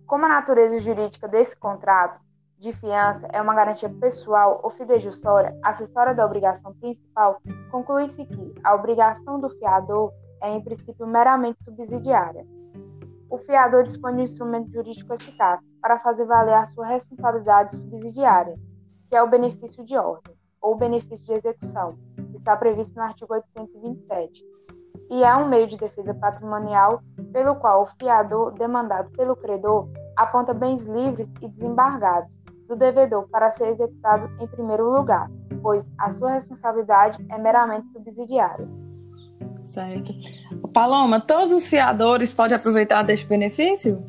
como 0.06 0.26
a 0.26 0.30
natureza 0.30 0.80
jurídica 0.80 1.30
desse 1.30 1.58
contrato 1.58 2.20
de 2.62 2.72
fiança 2.72 3.28
é 3.34 3.42
uma 3.42 3.56
garantia 3.56 3.90
pessoal 3.90 4.62
ou 4.64 4.70
fidejussória, 4.70 5.58
acessória 5.64 6.14
da 6.14 6.24
obrigação 6.24 6.72
principal, 6.76 7.42
conclui-se 7.72 8.24
que 8.24 8.54
a 8.64 8.76
obrigação 8.76 9.40
do 9.40 9.50
fiador 9.50 10.14
é, 10.40 10.52
em 10.52 10.62
princípio, 10.62 11.08
meramente 11.08 11.64
subsidiária. 11.64 12.46
O 13.32 13.40
fiador 13.40 13.84
dispõe 13.84 14.14
de 14.14 14.20
um 14.20 14.24
instrumento 14.24 14.72
jurídico 14.72 15.12
eficaz 15.12 15.60
para 15.82 15.98
fazer 15.98 16.26
valer 16.26 16.54
a 16.54 16.68
sua 16.68 16.86
responsabilidade 16.86 17.78
subsidiária, 17.78 18.56
que 19.10 19.16
é 19.16 19.24
o 19.24 19.30
benefício 19.30 19.84
de 19.84 19.98
ordem, 19.98 20.36
ou 20.62 20.76
benefício 20.76 21.26
de 21.26 21.34
execução, 21.34 21.98
que 22.32 22.38
está 22.38 22.56
previsto 22.56 22.96
no 22.96 23.02
artigo 23.02 23.34
827, 23.34 24.46
e 25.10 25.24
é 25.24 25.36
um 25.36 25.48
meio 25.48 25.68
de 25.68 25.78
defesa 25.78 26.14
patrimonial 26.14 27.02
pelo 27.34 27.56
qual 27.56 27.84
o 27.84 27.88
fiador, 28.00 28.52
demandado 28.54 29.10
pelo 29.12 29.36
credor, 29.36 29.90
aponta 30.16 30.54
bens 30.54 30.84
livres 30.84 31.30
e 31.42 31.48
desembargados, 31.48 32.40
do 32.72 32.78
devedor 32.78 33.28
para 33.30 33.52
ser 33.52 33.68
executado 33.68 34.32
em 34.40 34.48
primeiro 34.48 34.90
lugar, 34.90 35.30
pois 35.62 35.90
a 35.98 36.12
sua 36.12 36.32
responsabilidade 36.32 37.24
é 37.30 37.38
meramente 37.38 37.92
subsidiária. 37.92 38.68
Certo. 39.66 40.14
Paloma, 40.74 41.20
todos 41.20 41.52
os 41.52 41.70
fiadores 41.70 42.34
podem 42.34 42.56
aproveitar 42.56 43.04
deste 43.04 43.28
benefício? 43.28 44.04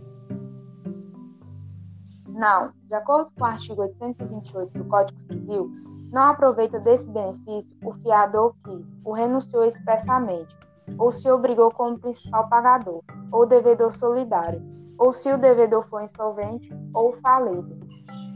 Não. 2.29 2.71
De 2.89 2.95
acordo 2.95 3.31
com 3.37 3.43
o 3.43 3.47
artigo 3.47 3.83
828 3.83 4.79
do 4.79 4.85
Código 4.85 5.21
Civil, 5.21 5.71
não 6.13 6.23
aproveita 6.25 6.79
desse 6.79 7.09
benefício 7.09 7.77
o 7.85 7.95
fiador 7.95 8.55
que 8.65 8.85
o 9.05 9.13
renunciou 9.13 9.65
expressamente, 9.65 10.55
ou 10.99 11.11
se 11.11 11.31
obrigou 11.31 11.71
como 11.71 11.99
principal 11.99 12.49
pagador, 12.49 13.03
ou 13.31 13.47
devedor 13.47 13.93
solidário, 13.93 14.63
ou 14.99 15.13
se 15.13 15.33
o 15.33 15.39
devedor 15.39 15.83
for 15.89 16.03
insolvente 16.03 16.69
ou 16.93 17.15
falido. 17.15 17.92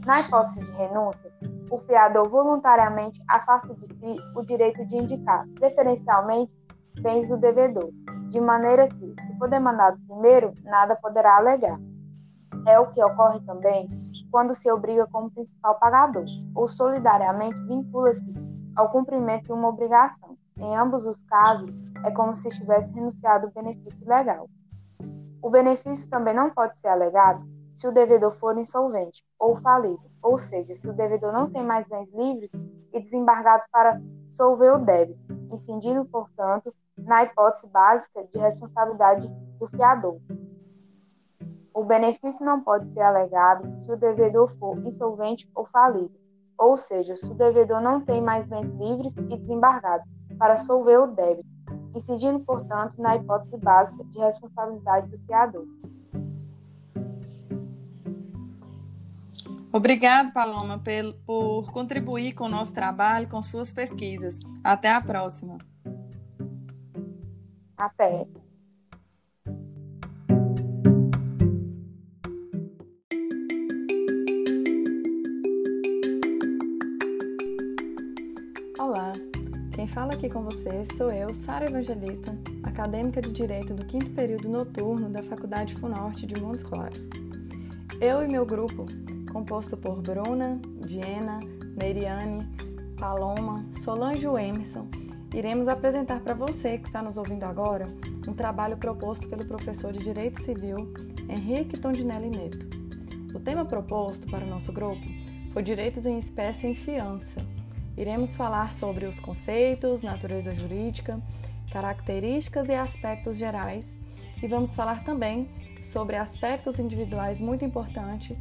Na 0.07 0.21
hipótese 0.21 0.63
de 0.63 0.71
renúncia, 0.71 1.29
o 1.69 1.79
fiador 1.79 2.29
voluntariamente 2.29 3.21
afasta 3.27 3.73
de 3.73 3.87
si 3.87 4.17
o 4.37 4.41
direito 4.41 4.85
de 4.85 4.95
indicar, 4.95 5.45
preferencialmente, 5.55 6.57
bens 7.01 7.27
do 7.27 7.35
devedor, 7.35 7.91
de 8.29 8.39
maneira 8.39 8.87
que, 8.87 8.95
se 8.95 9.37
for 9.37 9.49
demandado 9.49 9.99
primeiro, 10.07 10.53
nada 10.63 10.95
poderá 10.95 11.35
alegar. 11.35 11.77
É 12.65 12.79
o 12.79 12.87
que 12.87 13.03
ocorre 13.03 13.41
também 13.41 13.89
quando 14.31 14.53
se 14.53 14.71
obriga 14.71 15.05
como 15.07 15.29
principal 15.29 15.75
pagador, 15.77 16.23
ou 16.55 16.69
solidariamente 16.69 17.61
vincula-se 17.63 18.33
ao 18.77 18.89
cumprimento 18.89 19.47
de 19.47 19.51
uma 19.51 19.67
obrigação. 19.67 20.37
Em 20.57 20.73
ambos 20.73 21.05
os 21.05 21.21
casos, 21.25 21.69
é 22.05 22.11
como 22.11 22.33
se 22.33 22.47
estivesse 22.47 22.93
renunciado 22.93 23.47
o 23.47 23.51
benefício 23.51 24.07
legal. 24.07 24.49
O 25.41 25.49
benefício 25.49 26.09
também 26.09 26.33
não 26.33 26.49
pode 26.49 26.79
ser 26.79 26.87
alegado 26.87 27.56
se 27.77 27.87
o 27.87 27.91
devedor 27.91 28.31
for 28.31 28.57
insolvente 28.57 29.23
ou 29.37 29.55
falido, 29.57 30.01
ou 30.23 30.39
seja, 30.39 30.73
se 30.73 30.89
o 30.89 30.93
devedor 30.93 31.31
não 31.31 31.47
tem 31.47 31.63
mais 31.63 31.87
bens 31.87 32.11
livres 32.11 32.49
e 32.91 32.99
desembargados 32.99 33.67
para 33.71 34.01
solver 34.31 34.73
o 34.73 34.79
débito, 34.79 35.19
incidindo, 35.53 36.03
portanto, 36.05 36.73
na 36.97 37.23
hipótese 37.23 37.69
básica 37.69 38.23
de 38.23 38.39
responsabilidade 38.39 39.27
do 39.59 39.67
fiador. 39.67 40.19
O 41.71 41.83
benefício 41.83 42.43
não 42.43 42.61
pode 42.61 42.91
ser 42.93 43.01
alegado 43.01 43.71
se 43.71 43.91
o 43.91 43.95
devedor 43.95 44.49
for 44.57 44.75
insolvente 44.83 45.47
ou 45.53 45.67
falido, 45.67 46.19
ou 46.57 46.75
seja, 46.75 47.15
se 47.15 47.31
o 47.31 47.35
devedor 47.35 47.79
não 47.79 48.01
tem 48.01 48.19
mais 48.19 48.47
bens 48.47 48.69
livres 48.69 49.15
e 49.15 49.37
desembargados 49.37 50.09
para 50.39 50.57
solver 50.57 50.99
o 50.99 51.07
débito, 51.07 51.47
incidindo, 51.95 52.39
portanto, 52.39 52.99
na 52.99 53.17
hipótese 53.17 53.57
básica 53.57 54.03
de 54.05 54.17
responsabilidade 54.17 55.09
do 55.09 55.19
fiador. 55.27 55.76
Obrigado, 59.77 60.33
Paloma, 60.33 60.81
por 61.23 61.71
contribuir 61.71 62.33
com 62.33 62.45
o 62.45 62.49
nosso 62.49 62.73
trabalho, 62.73 63.27
com 63.27 63.43
suas 63.43 63.71
pesquisas. 63.71 64.39
Até 64.63 64.89
a 64.89 64.99
próxima. 64.99 65.59
Até. 67.77 68.25
Olá, 78.79 79.13
quem 79.75 79.87
fala 79.87 80.13
aqui 80.13 80.27
com 80.27 80.41
você 80.41 80.85
sou 80.97 81.11
eu, 81.11 81.31
Sara 81.35 81.65
Evangelista, 81.65 82.35
acadêmica 82.63 83.21
de 83.21 83.31
Direito 83.31 83.75
do 83.75 83.85
quinto 83.85 84.09
período 84.09 84.49
noturno 84.49 85.07
da 85.07 85.21
Faculdade 85.21 85.75
FUNORTE 85.75 86.25
de 86.25 86.41
Montes 86.41 86.63
Claros. 86.63 87.07
Eu 88.01 88.23
e 88.23 88.27
meu 88.27 88.43
grupo 88.43 88.87
composto 89.31 89.77
por 89.77 90.01
Bruna, 90.01 90.59
Diana, 90.85 91.39
Neiriane, 91.75 92.47
Paloma, 92.99 93.65
Solange 93.83 94.25
Emerson, 94.25 94.87
iremos 95.33 95.67
apresentar 95.67 96.21
para 96.21 96.33
você 96.33 96.77
que 96.77 96.87
está 96.87 97.01
nos 97.01 97.17
ouvindo 97.17 97.43
agora 97.43 97.85
um 98.27 98.33
trabalho 98.33 98.77
proposto 98.77 99.27
pelo 99.27 99.45
professor 99.45 99.93
de 99.93 99.99
Direito 99.99 100.41
Civil 100.41 100.93
Henrique 101.29 101.77
Tondinelli 101.77 102.29
Neto. 102.29 102.67
O 103.35 103.39
tema 103.39 103.65
proposto 103.65 104.25
para 104.27 104.45
o 104.45 104.49
nosso 104.49 104.73
grupo 104.73 105.05
foi 105.53 105.61
Direitos 105.61 106.05
em 106.05 106.17
Espécie 106.17 106.67
em 106.67 106.75
Fiança. 106.75 107.45
Iremos 107.95 108.35
falar 108.35 108.71
sobre 108.71 109.05
os 109.05 109.19
conceitos, 109.19 110.01
natureza 110.01 110.55
jurídica, 110.55 111.21
características 111.71 112.69
e 112.69 112.73
aspectos 112.73 113.37
gerais 113.37 113.97
e 114.41 114.47
vamos 114.47 114.75
falar 114.75 115.03
também 115.03 115.49
sobre 115.83 116.15
aspectos 116.15 116.79
individuais 116.79 117.41
muito 117.41 117.65
importantes 117.65 118.37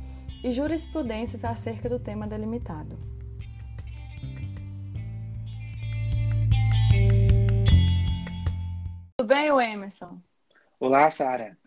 e 0.47 0.53
jurisprudências 0.53 1.45
acerca 1.45 1.89
do 1.89 1.99
tema 1.99 2.25
delimitado. 2.25 2.97
Tudo 9.17 9.27
bem, 9.27 9.51
o 9.51 9.61
Emerson? 9.61 10.23
Olá, 10.79 11.11
Sara. 11.11 11.59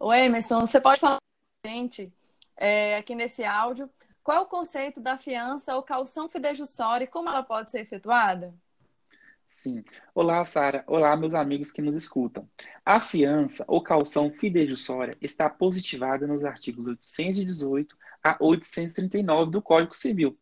O 0.00 0.10
Emerson, 0.10 0.60
você 0.60 0.80
pode 0.80 1.00
falar 1.00 1.18
para 1.60 1.70
a 1.70 1.74
gente, 1.74 2.10
é, 2.56 2.96
aqui 2.96 3.14
nesse 3.14 3.44
áudio, 3.44 3.90
qual 4.22 4.38
é 4.38 4.40
o 4.40 4.46
conceito 4.46 4.98
da 4.98 5.18
fiança 5.18 5.76
ou 5.76 5.82
calção 5.82 6.30
fidejussória 6.30 7.04
e 7.04 7.08
como 7.08 7.28
ela 7.28 7.42
pode 7.42 7.70
ser 7.70 7.80
efetuada? 7.80 8.54
Sim. 9.54 9.84
Olá, 10.12 10.44
Sara. 10.44 10.82
Olá, 10.84 11.16
meus 11.16 11.32
amigos 11.32 11.70
que 11.70 11.80
nos 11.80 11.94
escutam. 11.94 12.46
A 12.84 12.98
fiança 12.98 13.64
ou 13.68 13.80
calção 13.80 14.28
fidejussória 14.28 15.16
está 15.22 15.48
positivada 15.48 16.26
nos 16.26 16.44
artigos 16.44 16.88
818 16.88 17.96
a 18.22 18.36
839 18.40 19.52
do 19.52 19.62
Código 19.62 19.94
Civil. 19.94 20.36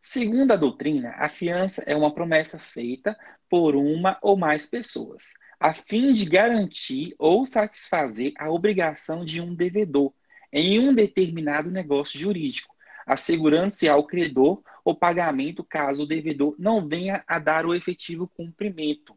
Segundo 0.00 0.50
a 0.50 0.56
doutrina, 0.56 1.10
a 1.16 1.28
fiança 1.28 1.84
é 1.86 1.94
uma 1.94 2.12
promessa 2.12 2.58
feita 2.58 3.16
por 3.48 3.76
uma 3.76 4.18
ou 4.20 4.36
mais 4.36 4.66
pessoas, 4.66 5.32
a 5.58 5.72
fim 5.72 6.12
de 6.12 6.24
garantir 6.24 7.14
ou 7.20 7.46
satisfazer 7.46 8.32
a 8.36 8.50
obrigação 8.50 9.24
de 9.24 9.40
um 9.40 9.54
devedor 9.54 10.12
em 10.52 10.80
um 10.80 10.92
determinado 10.92 11.70
negócio 11.70 12.18
jurídico, 12.18 12.74
assegurando-se 13.06 13.88
ao 13.88 14.06
credor 14.06 14.62
o 14.84 14.94
pagamento 14.94 15.62
caso 15.62 16.02
o 16.02 16.06
devedor 16.06 16.54
não 16.58 16.86
venha 16.86 17.24
a 17.26 17.38
dar 17.38 17.66
o 17.66 17.74
efetivo 17.74 18.28
cumprimento. 18.28 19.16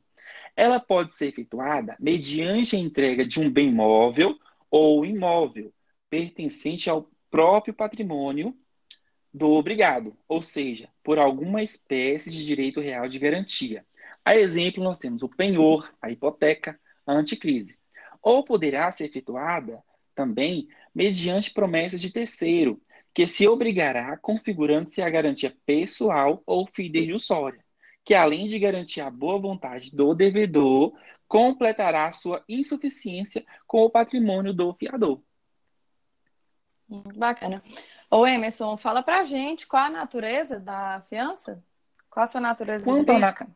Ela 0.55 0.79
pode 0.79 1.13
ser 1.13 1.27
efetuada 1.27 1.95
mediante 1.99 2.75
a 2.75 2.79
entrega 2.79 3.25
de 3.25 3.39
um 3.39 3.49
bem 3.49 3.71
móvel 3.71 4.37
ou 4.69 5.05
imóvel 5.05 5.73
pertencente 6.09 6.89
ao 6.89 7.09
próprio 7.31 7.73
patrimônio 7.73 8.55
do 9.33 9.47
obrigado, 9.53 10.15
ou 10.27 10.41
seja, 10.41 10.87
por 11.03 11.17
alguma 11.17 11.63
espécie 11.63 12.29
de 12.29 12.45
direito 12.45 12.79
real 12.79 13.09
de 13.09 13.17
garantia, 13.17 13.83
A 14.25 14.37
exemplo, 14.37 14.83
nós 14.83 14.99
temos 14.99 15.21
o 15.21 15.27
penhor, 15.27 15.91
a 16.01 16.09
hipoteca, 16.09 16.79
a 17.05 17.13
anticrise. 17.13 17.77
Ou 18.21 18.43
poderá 18.43 18.89
ser 18.91 19.05
efetuada 19.05 19.83
também 20.15 20.67
mediante 20.95 21.51
promessas 21.51 21.99
de 21.99 22.09
terceiro, 22.09 22.81
que 23.13 23.27
se 23.27 23.47
obrigará 23.47 24.17
configurando-se 24.17 25.01
a 25.01 25.09
garantia 25.09 25.55
pessoal 25.65 26.41
ou 26.45 26.65
fidejussória, 26.65 27.63
que 28.03 28.13
além 28.13 28.47
de 28.47 28.57
garantir 28.57 29.01
a 29.01 29.09
boa 29.09 29.39
vontade 29.39 29.95
do 29.95 30.13
devedor, 30.15 30.93
completará 31.27 32.11
sua 32.11 32.43
insuficiência 32.49 33.45
com 33.67 33.83
o 33.83 33.89
patrimônio 33.89 34.53
do 34.53 34.73
fiador. 34.73 35.21
Bacana. 37.15 37.63
Ô 38.09 38.27
Emerson, 38.27 38.77
fala 38.77 39.01
pra 39.01 39.23
gente 39.23 39.65
qual 39.65 39.85
a 39.85 39.89
natureza 39.89 40.59
da 40.59 41.01
fiança? 41.07 41.63
Qual 42.09 42.23
a 42.23 42.27
sua 42.27 42.41
natureza 42.41 42.83
Quanto 42.83 43.11
jurídica? 43.11 43.45
Na... 43.45 43.51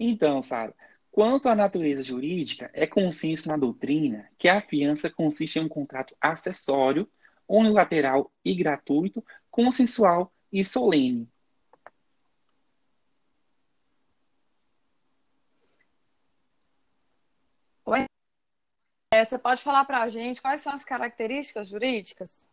Então, 0.00 0.42
Sara, 0.42 0.74
quanto 1.10 1.48
à 1.48 1.54
natureza 1.54 2.02
jurídica, 2.02 2.70
é 2.72 2.86
consenso 2.86 3.48
na 3.48 3.56
doutrina 3.56 4.30
que 4.38 4.48
a 4.48 4.62
fiança 4.62 5.10
consiste 5.10 5.58
em 5.58 5.64
um 5.64 5.68
contrato 5.68 6.16
acessório, 6.20 7.08
unilateral 7.48 8.32
e 8.44 8.54
gratuito, 8.54 9.24
consensual 9.50 10.32
e 10.52 10.64
solene, 10.64 11.28
É, 19.16 19.24
você 19.24 19.38
pode 19.38 19.62
falar 19.62 19.82
para 19.86 20.02
a 20.02 20.08
gente 20.10 20.42
quais 20.42 20.60
são 20.60 20.74
as 20.74 20.84
características 20.84 21.68
jurídicas? 21.68 22.44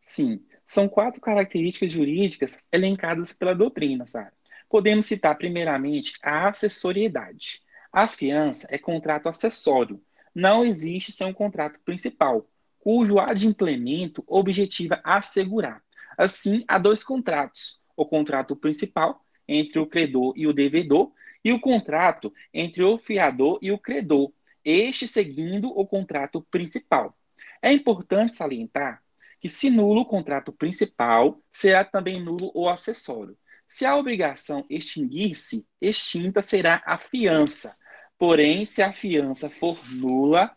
Sim, 0.00 0.40
são 0.64 0.88
quatro 0.88 1.20
características 1.20 1.90
jurídicas 1.90 2.60
elencadas 2.70 3.32
pela 3.32 3.56
doutrina, 3.56 4.06
Sara. 4.06 4.32
Podemos 4.68 5.06
citar 5.06 5.36
primeiramente 5.36 6.12
a 6.22 6.48
acessoriedade. 6.48 7.60
A 7.92 8.06
fiança 8.06 8.68
é 8.70 8.78
contrato 8.78 9.28
acessório. 9.28 10.00
Não 10.32 10.64
existe 10.64 11.10
sem 11.10 11.26
um 11.26 11.34
contrato 11.34 11.80
principal, 11.80 12.46
cujo 12.80 13.20
adimplemento 13.20 14.24
objetiva 14.26 15.00
assegurar. 15.04 15.82
Assim, 16.18 16.64
há 16.66 16.78
dois 16.78 17.04
contratos: 17.04 17.80
o 17.96 18.04
contrato 18.04 18.56
principal, 18.56 19.24
entre 19.46 19.78
o 19.78 19.86
credor 19.86 20.32
e 20.36 20.46
o 20.46 20.52
devedor, 20.52 21.12
e 21.44 21.52
o 21.52 21.60
contrato 21.60 22.32
entre 22.52 22.82
o 22.82 22.98
fiador 22.98 23.58
e 23.62 23.70
o 23.70 23.78
credor, 23.78 24.32
este 24.64 25.06
seguindo 25.06 25.68
o 25.68 25.86
contrato 25.86 26.42
principal. 26.50 27.16
É 27.62 27.72
importante 27.72 28.34
salientar 28.34 29.02
que, 29.40 29.48
se 29.48 29.70
nulo 29.70 30.02
o 30.02 30.06
contrato 30.06 30.52
principal, 30.52 31.40
será 31.50 31.84
também 31.84 32.22
nulo 32.22 32.50
o 32.54 32.68
acessório. 32.68 33.36
Se 33.66 33.86
a 33.86 33.96
obrigação 33.96 34.66
extinguir-se, 34.68 35.66
extinta 35.80 36.42
será 36.42 36.82
a 36.84 36.98
fiança. 36.98 37.76
Porém, 38.18 38.66
se 38.66 38.82
a 38.82 38.92
fiança 38.92 39.48
for 39.48 39.78
nula, 39.92 40.54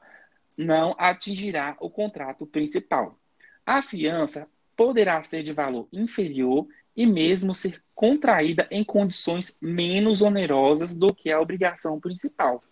não 0.58 0.96
atingirá 0.98 1.76
o 1.80 1.90
contrato 1.90 2.46
principal. 2.46 3.20
A 3.66 3.82
fiança 3.82 4.48
poderá 4.76 5.22
ser 5.24 5.44
de 5.44 5.54
valor 5.54 5.88
inferior 5.92 6.68
e 6.96 7.06
mesmo 7.06 7.54
ser 7.54 7.84
contraída 7.96 8.68
em 8.70 8.84
condições 8.84 9.58
menos 9.62 10.22
onerosas 10.22 10.96
do 10.96 11.14
que 11.14 11.32
a 11.32 11.40
obrigação 11.40 12.00
principal 12.00 12.64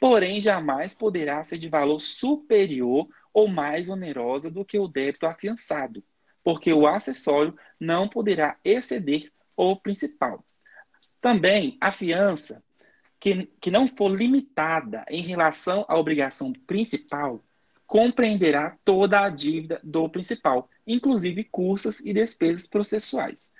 porém 0.00 0.40
jamais 0.40 0.94
poderá 0.94 1.42
ser 1.42 1.58
de 1.58 1.68
valor 1.68 2.00
superior 2.00 3.08
ou 3.32 3.48
mais 3.48 3.88
onerosa 3.88 4.50
do 4.50 4.64
que 4.64 4.78
o 4.78 4.88
débito 4.88 5.26
afiançado, 5.26 6.02
porque 6.42 6.72
o 6.72 6.86
acessório 6.86 7.56
não 7.78 8.08
poderá 8.08 8.56
exceder 8.64 9.30
o 9.56 9.76
principal. 9.76 10.44
Também 11.20 11.76
a 11.80 11.90
fiança 11.90 12.62
que, 13.26 13.50
que 13.60 13.72
não 13.72 13.88
for 13.88 14.08
limitada 14.08 15.04
em 15.08 15.20
relação 15.20 15.84
à 15.88 15.98
obrigação 15.98 16.52
principal 16.52 17.42
compreenderá 17.84 18.78
toda 18.84 19.20
a 19.20 19.28
dívida 19.28 19.80
do 19.82 20.08
principal, 20.08 20.70
inclusive 20.86 21.42
custas 21.42 21.98
e 21.98 22.12
despesas 22.12 22.68
processuais. 22.68 23.50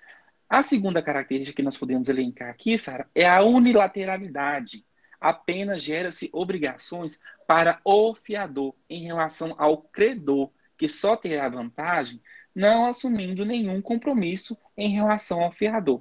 A 0.48 0.62
segunda 0.62 1.02
característica 1.02 1.56
que 1.56 1.64
nós 1.64 1.76
podemos 1.76 2.08
elencar 2.08 2.48
aqui, 2.48 2.78
Sara, 2.78 3.08
é 3.12 3.28
a 3.28 3.42
unilateralidade 3.42 4.84
apenas 5.20 5.82
gera-se 5.82 6.30
obrigações 6.32 7.18
para 7.44 7.80
o 7.84 8.14
fiador 8.14 8.72
em 8.88 9.02
relação 9.02 9.52
ao 9.58 9.78
credor, 9.78 10.52
que 10.78 10.88
só 10.88 11.16
terá 11.16 11.48
vantagem 11.48 12.22
não 12.54 12.86
assumindo 12.86 13.44
nenhum 13.44 13.82
compromisso 13.82 14.56
em 14.76 14.90
relação 14.90 15.42
ao 15.42 15.50
fiador. 15.50 16.00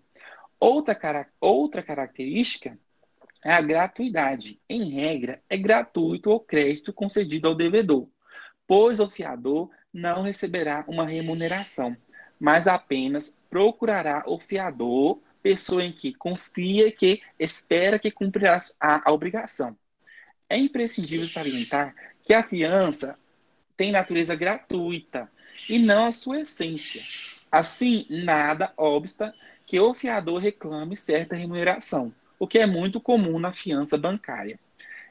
Outra, 0.60 1.28
outra 1.42 1.82
característica 1.82 2.78
é 3.46 3.54
a 3.54 3.62
gratuidade. 3.62 4.60
Em 4.68 4.90
regra, 4.90 5.40
é 5.48 5.56
gratuito 5.56 6.32
o 6.32 6.40
crédito 6.40 6.92
concedido 6.92 7.48
ao 7.48 7.54
devedor, 7.54 8.10
pois 8.68 9.00
o 9.00 9.08
fiador 9.08 9.70
não 9.94 10.24
receberá 10.24 10.84
uma 10.88 11.06
remuneração, 11.06 11.96
mas 12.40 12.68
apenas 12.68 13.38
procurará 13.48 14.24
o 14.26 14.40
fiador 14.40 15.22
pessoa 15.44 15.84
em 15.84 15.92
que 15.92 16.12
confia 16.12 16.92
que 16.92 17.22
espera 17.38 18.00
que 18.00 18.10
cumprirá 18.10 18.58
a 18.80 19.12
obrigação. 19.12 19.78
É 20.50 20.58
imprescindível 20.58 21.28
salientar 21.28 21.94
que 22.24 22.34
a 22.34 22.42
fiança 22.42 23.16
tem 23.78 23.92
natureza 23.92 24.34
gratuita 24.34 25.32
e 25.70 25.78
não 25.78 26.08
a 26.08 26.12
sua 26.12 26.42
essência. 26.42 27.04
Assim, 27.52 28.08
nada 28.10 28.74
obsta 28.76 29.32
que 29.68 29.80
o 29.80 29.94
fiador 29.94 30.40
reclame 30.40 30.98
certa 30.98 31.36
remuneração, 31.36 32.12
o 32.40 32.48
que 32.48 32.60
é 32.60 32.66
muito 32.66 33.00
comum 33.00 33.40
na 33.40 33.52
fiança 33.52 33.98
bancária. 33.98 34.60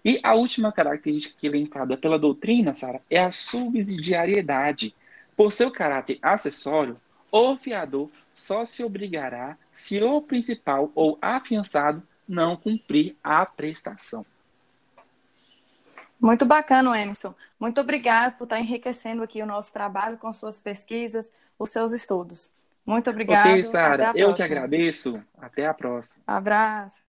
E 0.04 0.20
a 0.22 0.34
última 0.34 0.70
característica 0.70 1.46
elencada 1.46 1.96
pela 1.96 2.18
doutrina, 2.18 2.74
Sara, 2.74 3.00
é 3.08 3.18
a 3.18 3.30
subsidiariedade. 3.30 4.94
Por 5.36 5.52
seu 5.52 5.70
caráter 5.70 6.18
acessório, 6.22 7.00
o 7.32 7.56
fiador 7.56 8.10
só 8.34 8.64
se 8.64 8.84
obrigará 8.84 9.56
se 9.72 10.02
o 10.02 10.20
principal 10.20 10.92
ou 10.94 11.18
afiançado 11.22 12.02
não 12.28 12.56
cumprir 12.56 13.16
a 13.22 13.44
prestação. 13.46 14.26
Muito 16.20 16.44
bacana, 16.44 17.00
Emerson. 17.00 17.34
Muito 17.58 17.80
obrigado 17.80 18.36
por 18.36 18.44
estar 18.44 18.60
enriquecendo 18.60 19.22
aqui 19.22 19.42
o 19.42 19.46
nosso 19.46 19.72
trabalho 19.72 20.16
com 20.18 20.32
suas 20.32 20.60
pesquisas, 20.60 21.32
os 21.58 21.70
seus 21.70 21.92
estudos. 21.92 22.52
Muito 22.84 23.10
obrigado. 23.10 23.48
Ok, 23.48 23.64
Sara. 23.64 24.12
Eu 24.14 24.34
que 24.34 24.42
agradeço. 24.42 25.22
Até 25.38 25.66
a 25.66 25.74
próxima. 25.74 26.22
Abraço. 26.26 27.03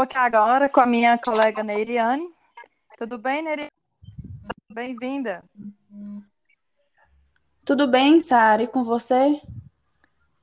Aqui 0.00 0.16
agora 0.16 0.68
com 0.68 0.80
a 0.80 0.86
minha 0.86 1.18
colega 1.18 1.62
Neiriane. 1.62 2.28
Tudo 2.96 3.18
bem, 3.18 3.42
Neiriane? 3.42 3.70
Bem-vinda. 4.72 5.44
Tudo 7.64 7.86
bem, 7.86 8.22
Sara? 8.22 8.62
E 8.62 8.66
com 8.66 8.84
você? 8.84 9.40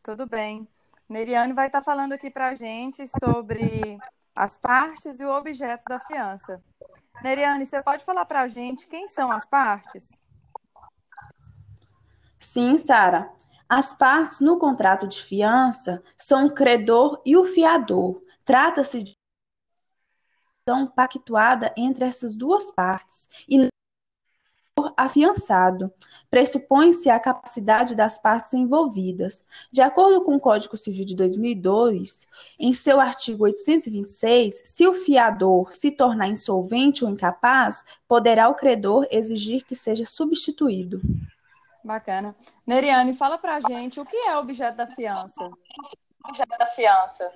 Tudo 0.04 0.26
bem. 0.26 0.68
Neriane 1.10 1.54
vai 1.54 1.68
estar 1.68 1.82
falando 1.82 2.14
aqui 2.14 2.30
para 2.30 2.50
a 2.50 2.56
gente 2.56 3.06
sobre 3.08 3.98
as 4.36 4.58
partes 4.58 5.20
e 5.20 5.26
o 5.26 5.32
objeto 5.32 5.84
da 5.90 6.00
fiança. 6.00 6.62
Neriane, 7.24 7.66
você 7.66 7.82
pode 7.82 8.04
falar 8.04 8.26
para 8.26 8.42
a 8.42 8.48
gente 8.48 8.88
quem 8.88 9.08
são 9.08 9.32
as 9.32 9.48
partes? 9.48 10.10
Sim, 12.38 12.78
Sara. 12.78 13.32
As 13.68 13.94
partes 13.94 14.40
no 14.40 14.58
contrato 14.58 15.08
de 15.08 15.22
fiança 15.22 16.02
são 16.18 16.46
o 16.48 16.54
credor 16.54 17.22
e 17.26 17.36
o 17.36 17.44
fiador. 17.44 18.22
Trata-se 18.46 19.04
de 19.04 19.17
ação 20.68 20.86
pactuada 20.86 21.74
entre 21.78 22.04
essas 22.04 22.36
duas 22.36 22.72
partes 22.72 23.30
e 23.48 23.68
afiançado. 24.96 25.92
Pressupõe-se 26.30 27.10
a 27.10 27.20
capacidade 27.20 27.96
das 27.96 28.18
partes 28.18 28.54
envolvidas. 28.54 29.44
De 29.72 29.82
acordo 29.82 30.24
com 30.24 30.36
o 30.36 30.40
Código 30.40 30.76
Civil 30.76 31.06
de 31.06 31.16
2002, 31.16 32.28
em 32.60 32.74
seu 32.74 33.00
artigo 33.00 33.46
826, 33.46 34.62
se 34.66 34.86
o 34.86 34.94
fiador 34.94 35.76
se 35.76 35.90
tornar 35.90 36.28
insolvente 36.28 37.04
ou 37.04 37.10
incapaz, 37.10 37.84
poderá 38.08 38.50
o 38.50 38.56
credor 38.56 39.08
exigir 39.10 39.66
que 39.66 39.74
seja 39.74 40.06
substituído. 40.06 41.02
Bacana. 41.84 42.36
Neriane, 42.66 43.14
fala 43.14 43.38
pra 43.38 43.62
gente 43.62 44.00
o 44.00 44.06
que 44.06 44.18
é 44.18 44.36
o 44.36 44.42
objeto 44.42 44.76
da 44.76 44.88
fiança? 44.88 45.50
Objeto 46.28 46.58
da 46.60 46.68
fiança. 46.68 47.32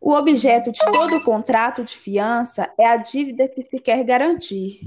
O 0.00 0.12
objeto 0.12 0.70
de 0.70 0.78
todo 0.92 1.22
contrato 1.24 1.82
de 1.82 1.96
fiança 1.96 2.72
é 2.78 2.86
a 2.86 2.96
dívida 2.96 3.48
que 3.48 3.62
se 3.62 3.78
quer 3.80 4.04
garantir. 4.04 4.80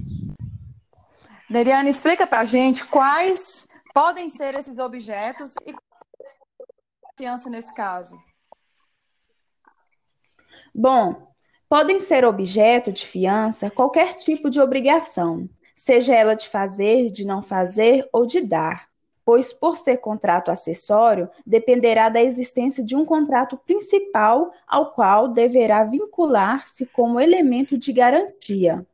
Deriane, 1.49 1.89
explica 1.89 2.25
para 2.25 2.39
a 2.39 2.45
gente 2.45 2.85
quais 2.85 3.67
podem 3.93 4.29
ser 4.29 4.55
esses 4.57 4.79
objetos 4.79 5.53
e 5.65 5.75
confiança 7.01 7.49
nesse 7.49 7.73
caso. 7.73 8.17
Bom, 10.73 11.27
podem 11.67 11.99
ser 11.99 12.23
objeto 12.23 12.91
de 12.91 13.05
fiança 13.05 13.69
qualquer 13.69 14.13
tipo 14.15 14.49
de 14.49 14.61
obrigação, 14.61 15.49
seja 15.75 16.15
ela 16.15 16.35
de 16.35 16.47
fazer, 16.47 17.11
de 17.11 17.25
não 17.25 17.43
fazer 17.43 18.07
ou 18.13 18.25
de 18.25 18.39
dar, 18.39 18.90
pois, 19.25 19.53
por 19.53 19.77
ser 19.77 19.97
contrato 19.97 20.49
acessório, 20.49 21.29
dependerá 21.45 22.09
da 22.09 22.21
existência 22.21 22.83
de 22.83 22.95
um 22.95 23.05
contrato 23.05 23.57
principal 23.57 24.51
ao 24.67 24.91
qual 24.93 25.27
deverá 25.27 25.83
vincular-se 25.83 26.85
como 26.87 27.19
elemento 27.19 27.77
de 27.77 27.93
garantia. 27.93 28.85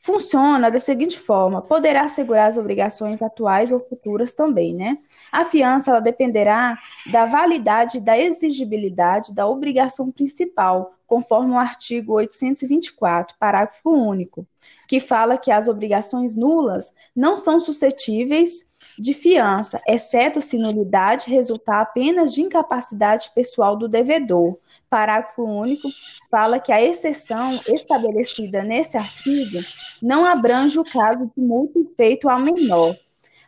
Funciona 0.00 0.70
da 0.70 0.78
seguinte 0.78 1.18
forma: 1.18 1.60
poderá 1.60 2.04
assegurar 2.04 2.48
as 2.48 2.56
obrigações 2.56 3.20
atuais 3.20 3.72
ou 3.72 3.80
futuras 3.80 4.32
também, 4.32 4.74
né? 4.74 4.96
A 5.30 5.44
fiança 5.44 6.00
dependerá 6.00 6.78
da 7.10 7.26
validade 7.26 8.00
da 8.00 8.16
exigibilidade 8.16 9.34
da 9.34 9.46
obrigação 9.46 10.10
principal, 10.10 10.94
conforme 11.06 11.52
o 11.52 11.58
artigo 11.58 12.12
824, 12.14 13.36
parágrafo 13.38 13.90
único, 13.90 14.46
que 14.86 15.00
fala 15.00 15.36
que 15.36 15.50
as 15.50 15.68
obrigações 15.68 16.36
nulas 16.36 16.94
não 17.14 17.36
são 17.36 17.58
suscetíveis 17.58 18.67
de 18.98 19.14
fiança, 19.14 19.80
exceto 19.86 20.40
se 20.40 20.58
nulidade 20.58 21.30
resultar 21.30 21.80
apenas 21.80 22.32
de 22.32 22.42
incapacidade 22.42 23.30
pessoal 23.34 23.76
do 23.76 23.88
devedor. 23.88 24.58
Parágrafo 24.90 25.44
único 25.44 25.88
fala 26.30 26.58
que 26.58 26.72
a 26.72 26.82
exceção 26.82 27.58
estabelecida 27.68 28.62
nesse 28.62 28.96
artigo 28.96 29.58
não 30.02 30.24
abrange 30.24 30.78
o 30.78 30.84
caso 30.84 31.30
de 31.36 31.42
multa 31.42 31.78
feito 31.96 32.28
ao 32.28 32.40
menor. 32.40 32.96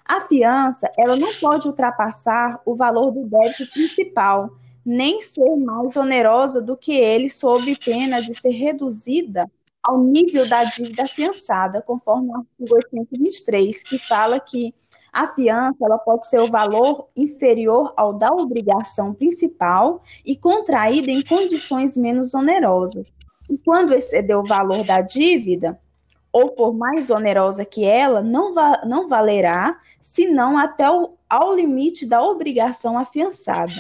A 0.05 0.21
fiança, 0.21 0.91
ela 0.99 1.17
não 1.17 1.33
pode 1.35 1.69
ultrapassar 1.69 2.61
o 2.65 2.77
valor 2.77 3.11
do 3.11 3.27
débito 3.27 3.71
principal, 3.71 4.51
nem 4.85 5.21
ser 5.21 5.57
mais 5.57 5.97
onerosa 5.97 6.61
do 6.61 6.77
que 6.77 6.93
ele, 6.93 7.31
sob 7.31 7.77
pena 7.77 8.21
de 8.21 8.35
ser 8.35 8.51
reduzida 8.51 9.51
ao 9.83 10.03
nível 10.03 10.49
da 10.49 10.65
dívida 10.65 11.05
afiançada, 11.05 11.81
conforme 11.81 12.29
o 12.29 12.37
artigo 12.37 12.75
823, 12.75 13.83
que 13.83 13.99
fala 13.99 14.39
que 14.39 14.75
a 15.13 15.27
fiança 15.27 15.77
ela 15.83 15.99
pode 15.99 16.29
ser 16.29 16.41
o 16.41 16.51
valor 16.51 17.09
inferior 17.17 17.93
ao 17.97 18.13
da 18.13 18.31
obrigação 18.31 19.13
principal 19.13 20.03
e 20.25 20.37
contraída 20.37 21.11
em 21.11 21.23
condições 21.23 21.97
menos 21.97 22.35
onerosas. 22.35 23.13
E 23.49 23.59
quando 23.59 23.93
exceder 23.93 24.39
o 24.39 24.47
valor 24.47 24.85
da 24.85 25.01
dívida, 25.01 25.79
ou 26.33 26.51
por 26.51 26.73
mais 26.73 27.11
onerosa 27.11 27.65
que 27.65 27.85
ela, 27.85 28.23
não, 28.23 28.55
va 28.55 28.83
não 28.87 29.09
valerá, 29.09 29.79
senão 30.01 30.57
até 30.57 30.89
o, 30.89 31.15
ao 31.29 31.55
limite 31.55 32.07
da 32.07 32.23
obrigação 32.23 32.97
afiançada. 32.97 33.73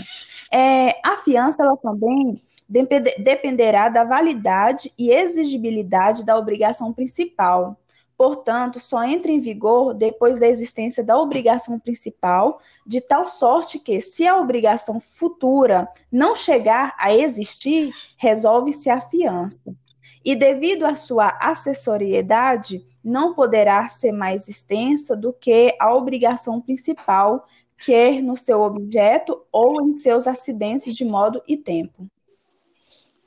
É, 0.52 0.96
a 1.04 1.16
fiança 1.16 1.62
ela 1.62 1.76
também 1.76 2.40
dependerá 2.68 3.88
da 3.88 4.04
validade 4.04 4.92
e 4.96 5.10
exigibilidade 5.10 6.24
da 6.24 6.36
obrigação 6.36 6.92
principal. 6.92 7.76
Portanto, 8.20 8.78
só 8.78 9.02
entra 9.02 9.32
em 9.32 9.40
vigor 9.40 9.94
depois 9.94 10.38
da 10.38 10.46
existência 10.46 11.02
da 11.02 11.18
obrigação 11.18 11.78
principal, 11.78 12.60
de 12.86 13.00
tal 13.00 13.30
sorte 13.30 13.78
que, 13.78 13.98
se 14.02 14.26
a 14.26 14.36
obrigação 14.36 15.00
futura 15.00 15.88
não 16.12 16.36
chegar 16.36 16.94
a 16.98 17.14
existir, 17.16 17.90
resolve-se 18.18 18.90
a 18.90 19.00
fiança. 19.00 19.74
E 20.22 20.36
devido 20.36 20.84
à 20.84 20.94
sua 20.94 21.28
acessoriedade, 21.40 22.84
não 23.02 23.32
poderá 23.32 23.88
ser 23.88 24.12
mais 24.12 24.48
extensa 24.48 25.16
do 25.16 25.32
que 25.32 25.74
a 25.80 25.94
obrigação 25.94 26.60
principal, 26.60 27.46
quer 27.78 28.20
no 28.20 28.36
seu 28.36 28.60
objeto 28.60 29.42
ou 29.50 29.80
em 29.80 29.94
seus 29.94 30.26
acidentes 30.26 30.94
de 30.94 31.06
modo 31.06 31.40
e 31.48 31.56
tempo. 31.56 32.06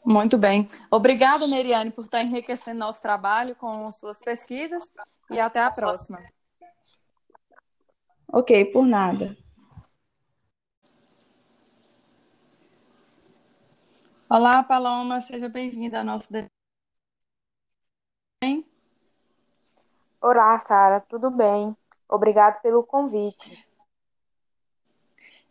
Muito 0.06 0.38
bem. 0.38 0.68
Obrigada, 0.92 1.48
Meriane, 1.48 1.90
por 1.90 2.04
estar 2.04 2.22
enriquecendo 2.22 2.80
nosso 2.80 3.02
trabalho 3.02 3.56
com 3.56 3.92
suas 3.92 4.20
pesquisas 4.20 4.84
e 5.32 5.40
até 5.40 5.62
a 5.62 5.72
próxima. 5.72 6.20
Ok, 8.32 8.66
por 8.66 8.86
nada. 8.86 9.38
Olá, 14.30 14.64
Paloma, 14.64 15.22
seja 15.22 15.48
bem-vinda 15.48 16.00
ao 16.00 16.04
nosso 16.04 16.32
debate. 16.32 16.52
Olá, 20.20 20.58
Sara, 20.60 21.00
tudo 21.02 21.30
bem? 21.30 21.78
Obrigado 22.10 22.62
pelo 22.62 22.84
convite. 22.84 23.64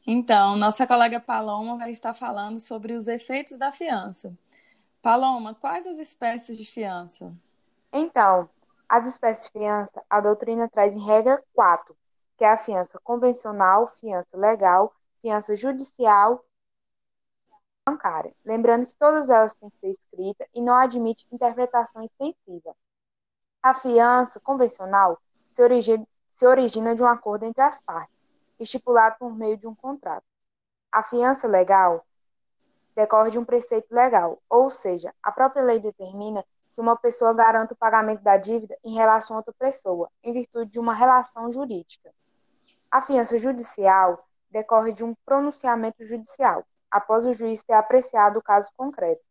Então, 0.07 0.57
nossa 0.57 0.85
colega 0.85 1.21
Paloma 1.21 1.77
vai 1.79 1.93
estar 1.93 2.13
falando 2.13 2.59
sobre 2.59 2.93
os 2.93 3.07
efeitos 3.07 3.57
da 3.57 3.71
fiança. 3.71 4.37
Paloma, 5.01 5.55
quais 5.55 5.87
as 5.87 5.99
espécies 5.99 6.57
de 6.57 6.65
fiança? 6.65 7.33
Então, 7.93 8.51
as 8.89 9.07
espécies 9.07 9.47
de 9.47 9.53
fiança, 9.53 10.03
a 10.11 10.21
doutrina 10.21 10.69
traz 10.69 10.97
em 10.97 11.05
regra 11.05 11.43
quatro, 11.55 11.97
que 12.37 12.45
é 12.45 12.51
a 12.51 12.57
fiança 12.57 12.99
convencional, 13.05 13.93
fiança 14.01 14.37
legal, 14.37 14.93
fiança 15.21 15.55
judicial 15.55 16.45
e 17.49 17.91
bancária. 17.91 18.35
Lembrando 18.45 18.87
que 18.87 18.95
todas 18.97 19.29
elas 19.29 19.55
têm 19.55 19.71
que 19.71 19.79
ser 19.79 19.91
escritas 19.91 20.49
e 20.53 20.61
não 20.61 20.75
admite 20.75 21.27
interpretação 21.31 22.03
extensiva. 22.03 22.75
A 23.63 23.73
fiança 23.73 24.41
convencional 24.41 25.21
se 25.53 25.63
origina, 25.63 26.05
se 26.29 26.45
origina 26.45 26.93
de 26.97 27.03
um 27.05 27.07
acordo 27.07 27.45
entre 27.45 27.63
as 27.63 27.81
partes 27.81 28.22
estipulado 28.59 29.17
por 29.19 29.35
meio 29.35 29.57
de 29.57 29.67
um 29.67 29.75
contrato. 29.75 30.25
A 30.91 31.03
fiança 31.03 31.49
legal 31.49 32.05
decorre 32.95 33.31
de 33.31 33.39
um 33.39 33.45
preceito 33.45 33.93
legal, 33.93 34.41
ou 34.49 34.71
seja, 34.71 35.15
a 35.23 35.33
própria 35.33 35.63
lei 35.63 35.81
determina 35.81 36.45
que 36.75 36.81
uma 36.81 36.97
pessoa 36.97 37.33
garanta 37.33 37.75
o 37.75 37.77
pagamento 37.77 38.23
da 38.23 38.37
dívida 38.37 38.77
em 38.83 38.95
relação 38.95 39.37
a 39.37 39.41
outra 39.41 39.55
pessoa, 39.59 40.11
em 40.23 40.33
virtude 40.33 40.71
de 40.71 40.79
uma 40.79 40.95
relação 40.95 41.53
jurídica. 41.53 42.13
A 42.91 43.01
fiança 43.01 43.39
judicial 43.39 44.27
decorre 44.51 44.93
de 44.93 45.03
um 45.03 45.15
pronunciamento 45.25 46.05
judicial, 46.05 46.65
após 46.91 47.25
o 47.25 47.33
juiz 47.33 47.63
ter 47.63 47.73
apreciado 47.73 48.39
o 48.39 48.43
caso 48.43 48.71
concreto. 48.77 49.23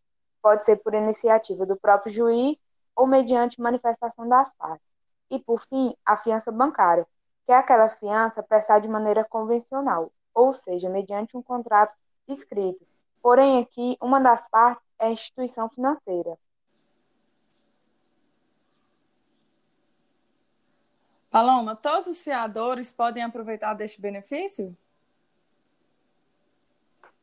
Pode 0.41 0.63
ser 0.65 0.77
por 0.77 0.95
iniciativa 0.95 1.65
do 1.65 1.75
próprio 1.75 2.11
juiz 2.11 2.57
ou 2.95 3.05
mediante 3.05 3.61
manifestação 3.61 4.27
das 4.27 4.53
partes. 4.55 4.85
E, 5.29 5.39
por 5.39 5.61
fim, 5.61 5.95
a 6.03 6.17
fiança 6.17 6.51
bancária, 6.51 7.07
que 7.45 7.51
aquela 7.51 7.89
fiança 7.89 8.41
prestada 8.43 8.81
de 8.81 8.87
maneira 8.87 9.23
convencional, 9.23 10.11
ou 10.33 10.53
seja, 10.53 10.89
mediante 10.89 11.35
um 11.35 11.43
contrato 11.43 11.93
escrito. 12.27 12.85
Porém, 13.21 13.59
aqui, 13.59 13.97
uma 14.01 14.19
das 14.19 14.47
partes 14.49 14.85
é 14.99 15.07
a 15.07 15.11
instituição 15.11 15.69
financeira. 15.69 16.37
Paloma, 21.29 21.75
todos 21.75 22.07
os 22.07 22.23
fiadores 22.23 22.91
podem 22.91 23.23
aproveitar 23.23 23.73
deste 23.73 24.01
benefício? 24.01 24.75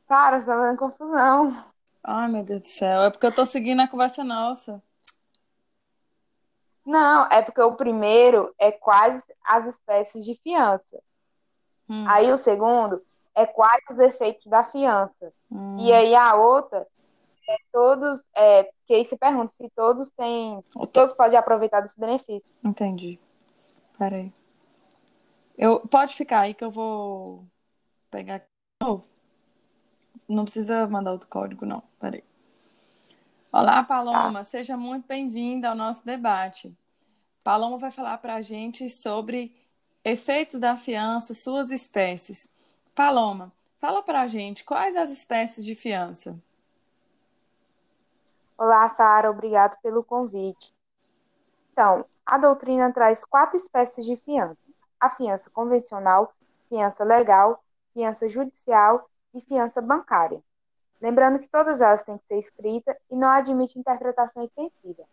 Cara, 0.09 0.41
você 0.41 0.47
tá 0.47 0.57
fazendo 0.57 0.79
confusão. 0.79 1.65
Ai, 2.03 2.29
meu 2.29 2.43
Deus 2.43 2.63
do 2.63 2.69
céu. 2.69 3.03
É 3.03 3.11
porque 3.11 3.27
eu 3.27 3.35
tô 3.35 3.45
seguindo 3.45 3.81
a 3.81 3.89
conversa 3.89 4.25
nossa. 4.25 4.83
Não, 6.89 7.27
é 7.27 7.43
porque 7.43 7.61
o 7.61 7.77
primeiro 7.77 8.55
é 8.59 8.73
quais 8.73 9.23
as 9.45 9.67
espécies 9.67 10.25
de 10.25 10.35
fiança. 10.37 11.03
Hum. 11.87 12.07
Aí 12.09 12.33
o 12.33 12.39
segundo 12.39 13.03
é 13.35 13.45
quais 13.45 13.85
os 13.91 13.99
efeitos 13.99 14.47
da 14.47 14.65
fiança. 14.65 15.31
Hum. 15.53 15.77
E 15.79 15.93
aí 15.93 16.15
a 16.15 16.35
outra 16.35 16.87
é 17.47 17.57
todos, 17.71 18.27
é, 18.35 18.63
porque 18.63 18.95
aí 18.95 19.05
se 19.05 19.19
pergunta 19.19 19.49
se 19.49 19.69
todos 19.77 20.09
têm, 20.13 20.65
todos 20.91 21.13
podem 21.13 21.39
aproveitar 21.39 21.83
desse 21.83 22.01
benefício. 22.01 22.51
Entendi. 22.65 23.21
Peraí. 23.99 24.33
Eu, 25.59 25.81
pode 25.81 26.15
ficar 26.15 26.41
aí 26.41 26.55
que 26.55 26.65
eu 26.65 26.71
vou 26.71 27.45
pegar 28.11 28.37
aqui 28.37 28.47
de 28.81 28.89
novo. 28.89 29.05
Não 30.27 30.45
precisa 30.45 30.87
mandar 30.87 31.13
outro 31.13 31.29
código, 31.29 31.67
não. 31.67 31.83
Peraí. 32.01 32.25
Olá, 33.51 33.83
Paloma, 33.83 34.45
seja 34.45 34.77
muito 34.77 35.09
bem-vinda 35.09 35.71
ao 35.71 35.75
nosso 35.75 36.05
debate. 36.05 36.77
Paloma 37.43 37.79
vai 37.79 37.91
falar 37.91 38.19
para 38.19 38.35
a 38.35 38.43
gente 38.43 38.91
sobre 38.91 39.57
efeitos 40.05 40.61
da 40.61 40.77
fiança, 40.77 41.33
suas 41.33 41.71
espécies. 41.71 42.47
Paloma, 42.95 43.51
fala 43.81 44.03
para 44.03 44.21
a 44.21 44.27
gente 44.27 44.67
quais 44.67 44.97
as 44.97 45.09
espécies 45.09 45.65
de 45.65 45.75
fiança. 45.75 46.39
Olá, 48.59 48.87
Sara, 48.91 49.31
obrigado 49.31 49.81
pelo 49.81 50.05
convite. 50.05 50.75
Então, 51.73 52.05
a 52.27 52.37
doutrina 52.37 52.93
traz 52.93 53.25
quatro 53.25 53.57
espécies 53.57 54.05
de 54.05 54.15
fiança: 54.15 54.59
a 55.01 55.09
fiança 55.09 55.49
convencional, 55.49 56.35
fiança 56.69 57.03
legal, 57.03 57.65
fiança 57.95 58.29
judicial 58.29 59.09
e 59.33 59.41
fiança 59.41 59.81
bancária. 59.81 60.43
Lembrando 61.01 61.39
que 61.39 61.49
todas 61.49 61.81
elas 61.81 62.03
têm 62.03 62.19
que 62.19 62.27
ser 62.27 62.39
escritas 62.39 62.97
e 63.11 63.17
não 63.17 63.29
admite 63.29 63.79
interpretação 63.79 64.43
extensiva. 64.43 65.05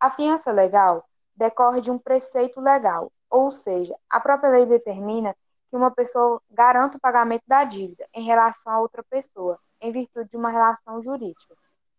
A 0.00 0.10
fiança 0.10 0.50
legal 0.50 1.06
decorre 1.36 1.80
de 1.80 1.90
um 1.90 1.98
preceito 1.98 2.60
legal, 2.60 3.12
ou 3.30 3.50
seja, 3.50 3.94
a 4.08 4.18
própria 4.20 4.50
lei 4.50 4.66
determina 4.66 5.34
que 5.68 5.76
uma 5.76 5.90
pessoa 5.90 6.40
garanta 6.50 6.96
o 6.96 7.00
pagamento 7.00 7.44
da 7.46 7.64
dívida 7.64 8.08
em 8.14 8.24
relação 8.24 8.72
a 8.72 8.80
outra 8.80 9.02
pessoa, 9.02 9.58
em 9.80 9.92
virtude 9.92 10.30
de 10.30 10.36
uma 10.36 10.50
relação 10.50 11.02
jurídica. 11.02 11.54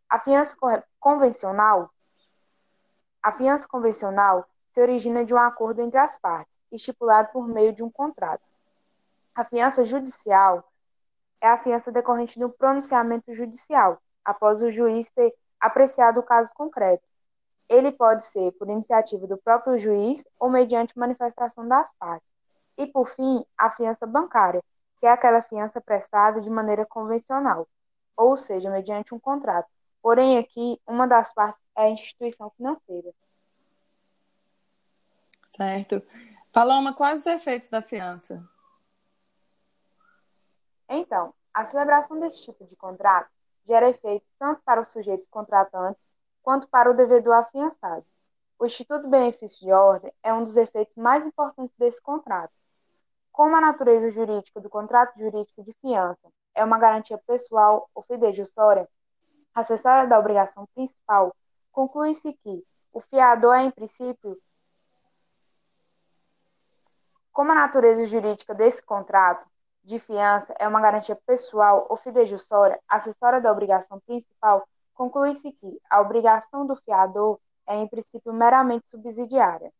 A 0.10 0.20
fiança 0.20 0.56
convencional, 1.00 1.92
a 3.22 3.32
fiança 3.32 3.68
convencional 3.68 4.46
se 4.72 4.82
origina 4.82 5.24
de 5.24 5.34
um 5.34 5.38
acordo 5.38 5.82
entre 5.82 6.00
as 6.00 6.18
partes, 6.18 6.58
estipulado 6.72 7.30
por 7.32 7.48
meio 7.48 7.74
de 7.74 7.84
um 7.84 7.92
contrato. 7.92 8.44
A 9.36 9.44
fiança 9.44 9.86
judicial 9.86 10.69
é 11.42 11.48
a 11.48 11.58
fiança 11.58 11.92
decorrente 11.92 12.38
de 12.38 12.46
um 12.46 12.50
pronunciamento 12.50 13.34
judicial, 13.34 14.02
após 14.24 14.62
o 14.62 14.72
juiz 14.72 15.10
ter 15.12 15.34
apreciado 15.60 16.20
o 16.20 16.24
caso 16.24 16.52
concreto. 16.54 17.04
Ele 17.68 17.92
pode 17.92 18.24
ser 18.26 18.52
por 18.54 18.68
iniciativa 18.70 19.28
do 19.28 19.38
próprio 19.38 19.78
juiz 19.78 20.26
ou 20.40 20.50
mediante 20.50 20.98
manifestação 20.98 21.68
das 21.68 21.94
partes. 21.94 22.28
E, 22.78 22.88
por 22.88 23.10
fim, 23.10 23.46
a 23.58 23.70
fiança 23.70 24.08
bancária, 24.08 24.64
que 25.00 25.06
é 25.06 25.12
aquela 25.12 25.42
fiança 25.42 25.80
prestada 25.80 26.42
de 26.42 26.50
maneira 26.50 26.86
convencional, 26.86 27.68
ou 28.16 28.36
seja, 28.36 28.70
mediante 28.70 29.14
um 29.14 29.20
contrato. 29.20 29.68
Porém, 30.02 30.38
aqui, 30.38 30.80
uma 30.88 31.08
das 31.08 31.34
partes 31.34 31.62
é 31.78 31.84
a 31.84 31.90
instituição 31.90 32.50
financeira. 32.52 33.12
Certo. 35.56 36.02
Paloma, 36.52 36.94
quais 36.94 37.22
os 37.22 37.26
efeitos 37.28 37.70
da 37.70 37.82
fiança? 37.82 38.44
Então, 40.90 41.34
a 41.54 41.64
celebração 41.64 42.20
desse 42.20 42.44
tipo 42.44 42.66
de 42.66 42.76
contrato 42.76 43.30
gera 43.68 43.90
efeito 43.90 44.26
tanto 44.40 44.62
para 44.64 44.82
os 44.82 44.88
sujeitos 44.88 45.28
contratantes 45.28 46.02
quanto 46.42 46.68
para 46.68 46.90
o 46.90 46.96
devedor 46.96 47.36
afiançado. 47.36 48.04
O 48.58 48.66
Instituto 48.66 49.08
Benefício 49.08 49.60
de 49.60 49.72
Ordem 49.72 50.12
é 50.24 50.34
um 50.34 50.44
dos 50.44 50.58
efeitos 50.58 50.98
mais 50.98 51.26
importantes 51.26 51.78
desse 51.78 52.02
contrato. 52.02 52.52
Como 53.32 53.56
a 53.56 53.62
natureza 53.62 54.10
jurídica 54.10 54.60
do 54.60 54.70
contrato 54.70 55.18
jurídico 55.18 55.64
de 55.64 55.74
fiança 55.74 56.28
é 56.56 56.64
uma 56.64 56.80
garantia 56.80 57.18
pessoal 57.20 57.90
ou 57.94 58.04
fidejussória, 58.04 58.90
acessória 59.54 60.08
da 60.10 60.20
obrigação 60.20 60.68
principal, 60.74 61.34
conclui-se 61.72 62.34
que 62.34 62.66
o 62.92 63.00
fiador 63.00 63.56
é, 63.56 63.62
em 63.62 63.72
princípio, 63.72 64.38
como 67.32 67.52
a 67.52 67.56
natureza 67.56 68.06
jurídica 68.06 68.54
desse 68.54 68.84
contrato 68.84 69.49
de 69.84 70.00
fiança 70.00 70.54
é 70.60 70.68
uma 70.68 70.82
garantia 70.82 71.16
pessoal 71.26 71.88
ou 71.90 71.98
fidejussória, 71.98 72.80
acessória 72.88 73.42
da 73.42 73.52
obrigação 73.52 74.00
principal, 74.00 74.68
conclui-se 74.94 75.52
que 75.52 75.82
a 75.90 76.02
obrigação 76.02 76.66
do 76.66 76.76
fiador 76.76 77.40
é, 77.70 77.76
em 77.76 77.88
princípio, 77.88 78.34
meramente 78.34 78.90
subsidiária. 78.90 79.72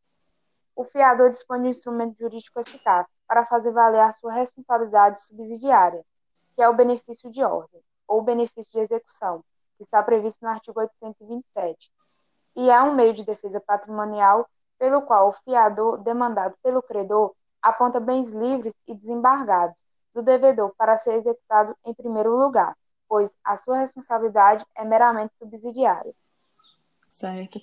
O 0.76 0.84
fiador 0.84 1.32
dispõe 1.32 1.60
de 1.60 1.68
um 1.68 1.70
instrumento 1.72 2.18
jurídico 2.18 2.60
eficaz 2.60 3.08
para 3.28 3.44
fazer 3.44 3.72
valer 3.72 4.02
a 4.02 4.14
sua 4.14 4.32
responsabilidade 4.32 5.22
subsidiária, 5.24 6.06
que 6.56 6.62
é 6.62 6.70
o 6.70 6.74
benefício 6.74 7.32
de 7.32 7.44
ordem, 7.44 7.82
ou 8.08 8.22
benefício 8.22 8.72
de 8.72 8.80
execução, 8.80 9.44
que 9.76 9.84
está 9.84 10.04
previsto 10.04 10.46
no 10.46 10.52
artigo 10.52 10.80
827, 10.80 11.92
e 12.56 12.70
é 12.70 12.82
um 12.82 12.94
meio 12.94 13.14
de 13.14 13.26
defesa 13.26 13.60
patrimonial 13.60 14.48
pelo 14.78 15.02
qual 15.02 15.30
o 15.30 15.34
fiador, 15.34 15.98
demandado 15.98 16.56
pelo 16.62 16.82
credor, 16.84 17.34
aponta 17.62 18.00
bens 18.00 18.30
livres 18.30 18.74
e 18.88 18.94
desembargados 18.94 19.84
do 20.14 20.22
devedor 20.22 20.74
para 20.78 20.98
ser 20.98 21.14
executado 21.14 21.76
em 21.86 21.94
primeiro 21.94 22.36
lugar, 22.36 22.76
pois 23.08 23.34
a 23.44 23.58
sua 23.58 23.80
responsabilidade 23.80 24.66
é 24.76 24.84
meramente 24.84 25.34
subsidiária. 25.38 26.14
Certo. 27.10 27.60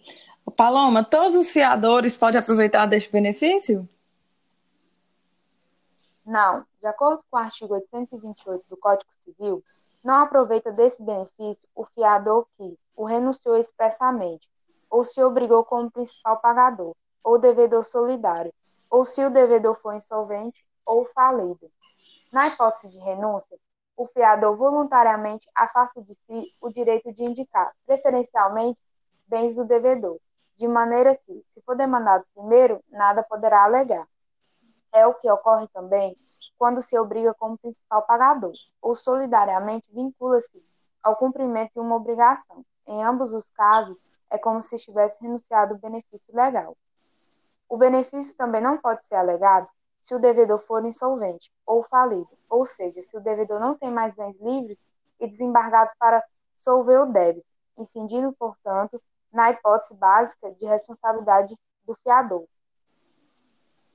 Paloma, 0.57 1.05
todos 1.05 1.37
os 1.37 1.51
fiadores 1.51 2.17
podem 2.17 2.41
aproveitar 2.41 2.87
deste 2.87 3.11
benefício? 3.11 3.89
Não. 6.25 6.65
De 6.81 6.87
acordo 6.87 7.23
com 7.31 7.37
o 7.37 7.41
artigo 7.41 7.75
828 7.75 8.65
do 8.69 8.77
Código 8.77 9.11
Civil, 9.21 9.63
não 10.03 10.17
aproveita 10.17 10.71
desse 10.73 11.03
benefício 11.03 11.69
o 11.75 11.85
fiador 11.87 12.47
que 12.57 12.79
o 12.97 13.05
renunciou 13.05 13.57
expressamente, 13.57 14.49
ou 14.91 15.05
se 15.05 15.23
obrigou 15.23 15.65
como 15.65 15.91
principal 15.91 16.39
pagador, 16.39 16.95
ou 17.23 17.39
devedor 17.39 17.85
solidário, 17.85 18.53
ou 18.91 19.05
se 19.05 19.25
o 19.25 19.31
devedor 19.31 19.75
for 19.81 19.95
insolvente 19.95 20.65
ou 20.85 21.05
falido. 21.07 21.71
Na 22.33 22.49
hipótese 22.49 22.89
de 22.89 22.99
renúncia, 22.99 23.59
o 23.97 24.07
fiador 24.07 24.57
voluntariamente 24.57 25.49
afasta 25.55 26.03
de 26.03 26.15
si 26.15 26.55
o 26.61 26.69
direito 26.69 27.13
de 27.13 27.25
indicar, 27.25 27.73
preferencialmente, 27.87 28.81
bens 29.27 29.55
do 29.55 29.65
devedor, 29.65 30.19
de 30.57 30.69
maneira 30.69 31.17
que, 31.17 31.45
se 31.53 31.61
for 31.63 31.77
demandado 31.77 32.25
primeiro, 32.35 32.83
nada 32.89 33.23
poderá 33.23 33.65
alegar. 33.65 34.07
É 34.93 35.07
o 35.07 35.15
que 35.15 35.31
ocorre 35.31 35.67
também 35.69 36.17
quando 36.59 36.81
se 36.81 36.99
obriga 36.99 37.35
como 37.35 37.59
principal 37.59 38.03
pagador, 38.03 38.53
ou 38.81 38.97
solidariamente 38.97 39.93
vincula-se 39.93 40.63
ao 41.03 41.17
cumprimento 41.17 41.73
de 41.75 41.81
uma 41.81 41.97
obrigação. 41.97 42.65
Em 42.87 43.05
ambos 43.05 43.33
os 43.35 43.51
casos, 43.53 44.01
é 44.31 44.39
como 44.39 44.63
se 44.63 44.77
estivesse 44.77 45.21
renunciado 45.21 45.75
o 45.75 45.79
benefício 45.79 46.35
legal. 46.35 46.77
O 47.69 47.77
benefício 47.77 48.37
também 48.37 48.61
não 48.63 48.79
pode 48.79 49.05
ser 49.07 49.17
alegado 49.17 49.69
se 50.01 50.15
o 50.15 50.19
devedor 50.21 50.59
for 50.59 50.85
insolvente 50.85 51.53
ou 51.67 51.83
falido, 51.83 52.29
ou 52.49 52.65
seja, 52.65 53.03
se 53.03 53.17
o 53.17 53.21
devedor 53.21 53.59
não 53.59 53.77
tem 53.77 53.91
mais 53.91 54.15
bens 54.15 54.41
livres 54.41 54.79
e 55.19 55.27
desembargados 55.27 55.93
para 55.99 56.23
solver 56.57 57.01
o 57.01 57.07
débito, 57.07 57.47
incidindo, 57.77 58.33
portanto, 58.33 59.03
na 59.33 59.51
hipótese 59.51 59.95
básica 59.95 60.53
de 60.53 60.65
responsabilidade 60.65 61.59
do 61.85 61.95
fiador. 61.97 62.47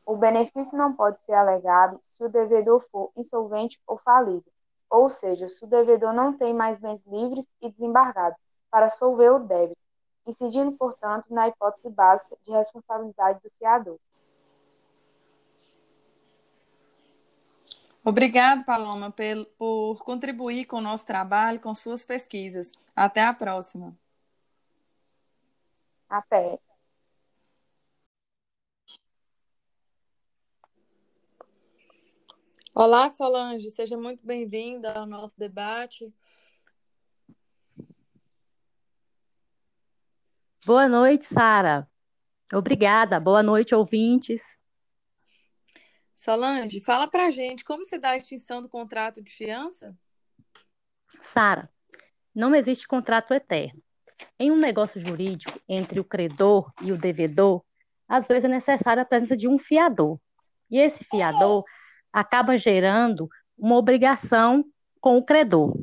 O 0.05 0.17
benefício 0.17 0.77
não 0.77 0.93
pode 0.93 1.17
ser 1.25 1.33
alegado 1.33 1.97
se 2.03 2.23
o 2.23 2.29
devedor 2.29 2.81
for 2.91 3.11
insolvente 3.15 3.79
ou 3.87 3.97
falido, 3.97 4.45
ou 4.89 5.07
seja, 5.07 5.47
se 5.47 5.63
o 5.63 5.67
devedor 5.67 6.13
não 6.13 6.33
tem 6.33 6.53
mais 6.53 6.77
bens 6.79 7.01
livres 7.05 7.47
e 7.61 7.69
desembargados 7.69 8.37
para 8.69 8.89
solver 8.89 9.31
o 9.31 9.39
débito, 9.39 9.80
incidindo, 10.25 10.71
portanto, 10.73 11.25
na 11.29 11.47
hipótese 11.47 11.89
básica 11.89 12.37
de 12.43 12.51
responsabilidade 12.51 13.39
do 13.43 13.51
fiador. 13.57 13.99
Obrigado, 18.03 18.65
Paloma, 18.65 19.13
por 19.57 20.03
contribuir 20.03 20.65
com 20.65 20.77
o 20.77 20.81
nosso 20.81 21.05
trabalho, 21.05 21.59
com 21.59 21.73
suas 21.75 22.03
pesquisas. 22.03 22.71
Até 22.95 23.21
a 23.21 23.33
próxima. 23.33 23.95
Até. 26.09 26.59
Olá, 32.73 33.09
Solange, 33.09 33.69
seja 33.69 33.95
muito 33.97 34.25
bem-vinda 34.25 34.93
ao 34.93 35.05
nosso 35.05 35.37
debate. 35.37 36.11
Boa 40.63 40.87
noite, 40.87 41.25
Sara. 41.25 41.89
Obrigada. 42.53 43.19
Boa 43.19 43.41
noite, 43.41 43.73
ouvintes. 43.73 44.59
Solange, 46.15 46.79
fala 46.81 47.07
pra 47.07 47.31
gente 47.31 47.65
como 47.65 47.83
se 47.83 47.97
dá 47.97 48.09
a 48.09 48.17
extinção 48.17 48.61
do 48.61 48.69
contrato 48.69 49.23
de 49.23 49.31
fiança? 49.31 49.97
Sara, 51.19 51.67
não 52.33 52.53
existe 52.53 52.87
contrato 52.87 53.33
eterno. 53.33 53.81
Em 54.37 54.51
um 54.51 54.55
negócio 54.55 54.99
jurídico 54.99 55.59
entre 55.67 55.99
o 55.99 56.03
credor 56.03 56.71
e 56.79 56.91
o 56.91 56.97
devedor, 56.97 57.63
às 58.07 58.27
vezes 58.27 58.43
é 58.43 58.47
necessária 58.47 59.01
a 59.01 59.05
presença 59.05 59.35
de 59.35 59.47
um 59.47 59.57
fiador. 59.57 60.19
E 60.69 60.77
esse 60.77 61.03
fiador 61.03 61.65
acaba 62.13 62.55
gerando 62.55 63.27
uma 63.57 63.77
obrigação 63.77 64.63
com 64.99 65.17
o 65.17 65.25
credor. 65.25 65.75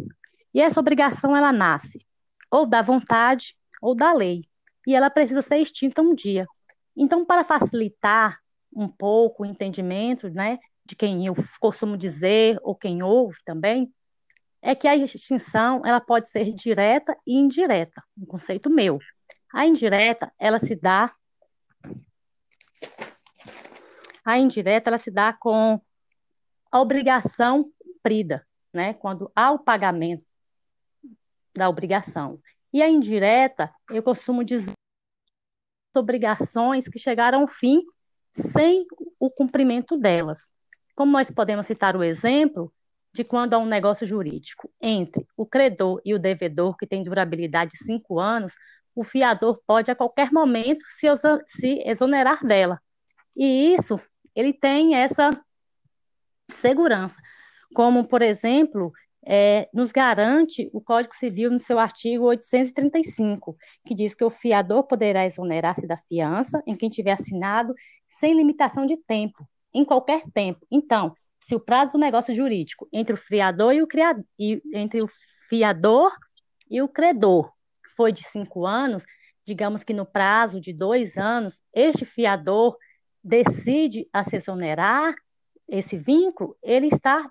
E 0.54 0.60
essa 0.60 0.78
obrigação 0.78 1.36
ela 1.36 1.52
nasce 1.52 2.06
ou 2.48 2.64
da 2.64 2.80
vontade 2.80 3.56
ou 3.82 3.94
da 3.94 4.12
lei, 4.12 4.47
e 4.88 4.94
ela 4.94 5.10
precisa 5.10 5.42
ser 5.42 5.58
extinta 5.58 6.00
um 6.00 6.14
dia. 6.14 6.46
Então, 6.96 7.22
para 7.22 7.44
facilitar 7.44 8.40
um 8.74 8.88
pouco 8.88 9.42
o 9.42 9.46
entendimento, 9.46 10.30
né, 10.30 10.58
de 10.82 10.96
quem 10.96 11.26
eu 11.26 11.34
costumo 11.60 11.94
dizer 11.94 12.58
ou 12.62 12.74
quem 12.74 13.02
ouve 13.02 13.36
também, 13.44 13.92
é 14.62 14.74
que 14.74 14.88
a 14.88 14.96
extinção 14.96 15.82
ela 15.84 16.00
pode 16.00 16.30
ser 16.30 16.54
direta 16.54 17.14
e 17.26 17.36
indireta, 17.36 18.02
um 18.16 18.24
conceito 18.24 18.70
meu. 18.70 18.98
A 19.52 19.66
indireta, 19.66 20.32
ela 20.38 20.58
se 20.58 20.74
dá 20.74 21.14
a 24.24 24.38
indireta 24.38 24.88
ela 24.88 24.98
se 24.98 25.10
dá 25.10 25.34
com 25.34 25.78
a 26.72 26.80
obrigação 26.80 27.70
cumprida, 27.78 28.46
né? 28.72 28.94
Quando 28.94 29.30
há 29.36 29.50
o 29.50 29.58
pagamento 29.58 30.24
da 31.54 31.68
obrigação. 31.68 32.40
E 32.72 32.82
a 32.82 32.88
indireta, 32.88 33.72
eu 33.90 34.02
costumo 34.02 34.44
dizer 34.44 34.77
obrigações 35.96 36.88
que 36.88 36.98
chegaram 36.98 37.42
ao 37.42 37.48
fim 37.48 37.82
sem 38.32 38.86
o 39.18 39.30
cumprimento 39.30 39.96
delas. 39.96 40.50
Como 40.94 41.12
nós 41.12 41.30
podemos 41.30 41.66
citar 41.66 41.96
o 41.96 42.04
exemplo 42.04 42.72
de 43.12 43.24
quando 43.24 43.54
há 43.54 43.58
um 43.58 43.66
negócio 43.66 44.06
jurídico 44.06 44.70
entre 44.80 45.26
o 45.36 45.46
credor 45.46 46.00
e 46.04 46.14
o 46.14 46.18
devedor, 46.18 46.76
que 46.76 46.86
tem 46.86 47.02
durabilidade 47.02 47.72
de 47.72 47.78
cinco 47.78 48.20
anos, 48.20 48.54
o 48.94 49.02
fiador 49.02 49.60
pode 49.66 49.90
a 49.90 49.94
qualquer 49.94 50.32
momento 50.32 50.80
se, 50.86 51.06
se 51.46 51.82
exonerar 51.86 52.44
dela. 52.44 52.80
E 53.36 53.74
isso, 53.74 54.00
ele 54.34 54.52
tem 54.52 54.96
essa 54.96 55.30
segurança. 56.50 57.16
Como, 57.74 58.04
por 58.04 58.22
exemplo, 58.22 58.92
é, 59.30 59.68
nos 59.74 59.92
garante 59.92 60.70
o 60.72 60.80
Código 60.80 61.14
Civil 61.14 61.50
no 61.50 61.58
seu 61.58 61.78
artigo 61.78 62.24
835, 62.24 63.54
que 63.86 63.94
diz 63.94 64.14
que 64.14 64.24
o 64.24 64.30
fiador 64.30 64.84
poderá 64.84 65.26
exonerar-se 65.26 65.86
da 65.86 65.98
fiança 65.98 66.62
em 66.66 66.74
quem 66.74 66.88
tiver 66.88 67.12
assinado 67.12 67.74
sem 68.08 68.32
limitação 68.32 68.86
de 68.86 68.96
tempo, 68.96 69.46
em 69.74 69.84
qualquer 69.84 70.22
tempo. 70.32 70.66
Então, 70.70 71.14
se 71.42 71.54
o 71.54 71.60
prazo 71.60 71.92
do 71.92 71.98
negócio 71.98 72.32
jurídico 72.32 72.88
entre 72.90 73.12
o 73.12 73.18
fiador 73.18 73.74
e 73.74 73.82
o 73.82 73.86
criador, 73.86 74.24
e, 74.38 74.62
entre 74.72 75.02
o 75.02 75.10
fiador 75.50 76.10
e 76.70 76.80
o 76.80 76.88
credor 76.88 77.52
foi 77.94 78.12
de 78.12 78.24
cinco 78.24 78.64
anos, 78.64 79.04
digamos 79.46 79.84
que 79.84 79.92
no 79.92 80.06
prazo 80.06 80.58
de 80.58 80.72
dois 80.72 81.18
anos, 81.18 81.60
este 81.74 82.06
fiador 82.06 82.78
decide 83.22 84.08
a 84.10 84.24
se 84.24 84.36
exonerar 84.36 85.14
esse 85.68 85.98
vínculo, 85.98 86.56
ele 86.62 86.86
está 86.86 87.30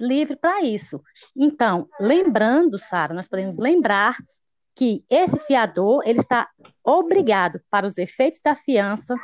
livre 0.00 0.36
para 0.36 0.62
isso. 0.62 1.00
Então, 1.36 1.88
lembrando, 2.00 2.78
Sara, 2.78 3.14
nós 3.14 3.28
podemos 3.28 3.58
lembrar 3.58 4.16
que 4.74 5.04
esse 5.10 5.38
fiador 5.38 6.02
ele 6.06 6.20
está 6.20 6.48
obrigado, 6.82 7.60
para 7.70 7.86
os 7.86 7.98
efeitos 7.98 8.40
da 8.40 8.54
fiança, 8.54 9.14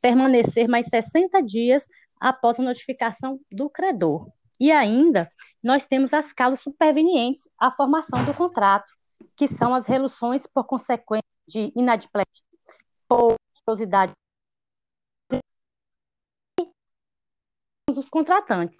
permanecer 0.00 0.68
mais 0.68 0.86
60 0.86 1.42
dias 1.42 1.86
após 2.20 2.60
a 2.60 2.62
notificação 2.62 3.40
do 3.50 3.68
credor. 3.68 4.28
E 4.60 4.70
ainda, 4.70 5.30
nós 5.62 5.84
temos 5.84 6.14
as 6.14 6.32
causas 6.32 6.60
supervenientes 6.60 7.48
à 7.58 7.70
formação 7.70 8.24
do 8.24 8.34
contrato, 8.34 8.92
que 9.36 9.48
são 9.48 9.74
as 9.74 9.86
reluções 9.86 10.46
por 10.46 10.64
consequência 10.64 11.24
de 11.48 11.72
inadimplência, 11.74 12.44
por 13.08 13.34
morosidade 13.66 14.12
dos 17.92 18.08
contratantes. 18.08 18.78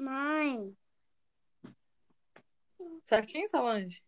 Mãe. 0.00 0.74
Certinho, 3.04 3.48
Solange? 3.48 4.02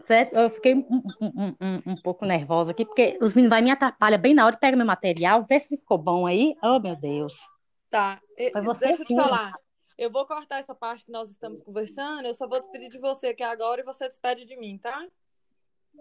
Certo? 0.00 0.34
Eu 0.34 0.50
fiquei 0.50 0.74
um, 0.74 1.02
um, 1.20 1.56
um, 1.60 1.92
um 1.92 1.96
pouco 2.02 2.24
nervosa 2.24 2.72
aqui, 2.72 2.84
porque 2.84 3.18
os 3.20 3.34
meninos 3.34 3.50
vai 3.50 3.62
me 3.62 3.70
atrapalhar 3.70 4.18
bem 4.18 4.34
na 4.34 4.44
hora, 4.44 4.56
pega 4.56 4.76
meu 4.76 4.86
material, 4.86 5.44
vê 5.48 5.58
se 5.60 5.76
ficou 5.76 5.98
bom 5.98 6.26
aí. 6.26 6.56
Oh, 6.62 6.80
meu 6.80 6.96
Deus. 6.96 7.48
Tá. 7.90 8.20
Foi 8.52 8.62
você 8.62 8.86
deixa 8.86 9.02
eu 9.02 9.06
te 9.06 9.14
falar. 9.14 9.52
Eu 9.98 10.10
vou 10.10 10.26
cortar 10.26 10.58
essa 10.58 10.74
parte 10.74 11.04
que 11.04 11.12
nós 11.12 11.30
estamos 11.30 11.62
conversando. 11.62 12.26
Eu 12.26 12.34
só 12.34 12.48
vou 12.48 12.58
despedir 12.58 12.88
de 12.88 12.98
você 12.98 13.28
aqui 13.28 13.42
agora 13.42 13.80
e 13.80 13.84
você 13.84 14.08
despede 14.08 14.44
de 14.44 14.56
mim, 14.56 14.78
tá? 14.78 15.06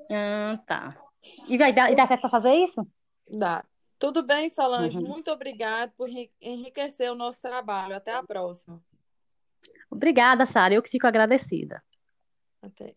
Ah, 0.10 0.58
tá. 0.66 0.98
E 1.48 1.58
vai 1.58 1.72
dar, 1.72 1.92
e 1.92 1.96
dá 1.96 2.06
certo 2.06 2.22
para 2.22 2.30
fazer 2.30 2.54
isso? 2.54 2.88
Dá. 3.30 3.64
Tudo 4.00 4.24
bem, 4.24 4.50
Solange. 4.50 4.98
Uhum. 4.98 5.08
Muito 5.08 5.30
obrigada 5.30 5.94
por 5.96 6.10
enri- 6.10 6.32
enriquecer 6.42 7.12
o 7.12 7.16
nosso 7.16 7.40
trabalho. 7.40 7.96
Até 7.96 8.14
a 8.14 8.24
próxima. 8.24 8.82
Obrigada, 9.92 10.46
Sara. 10.46 10.74
Eu 10.74 10.82
que 10.82 10.90
fico 10.90 11.06
agradecida. 11.06 11.84
Até. 12.62 12.96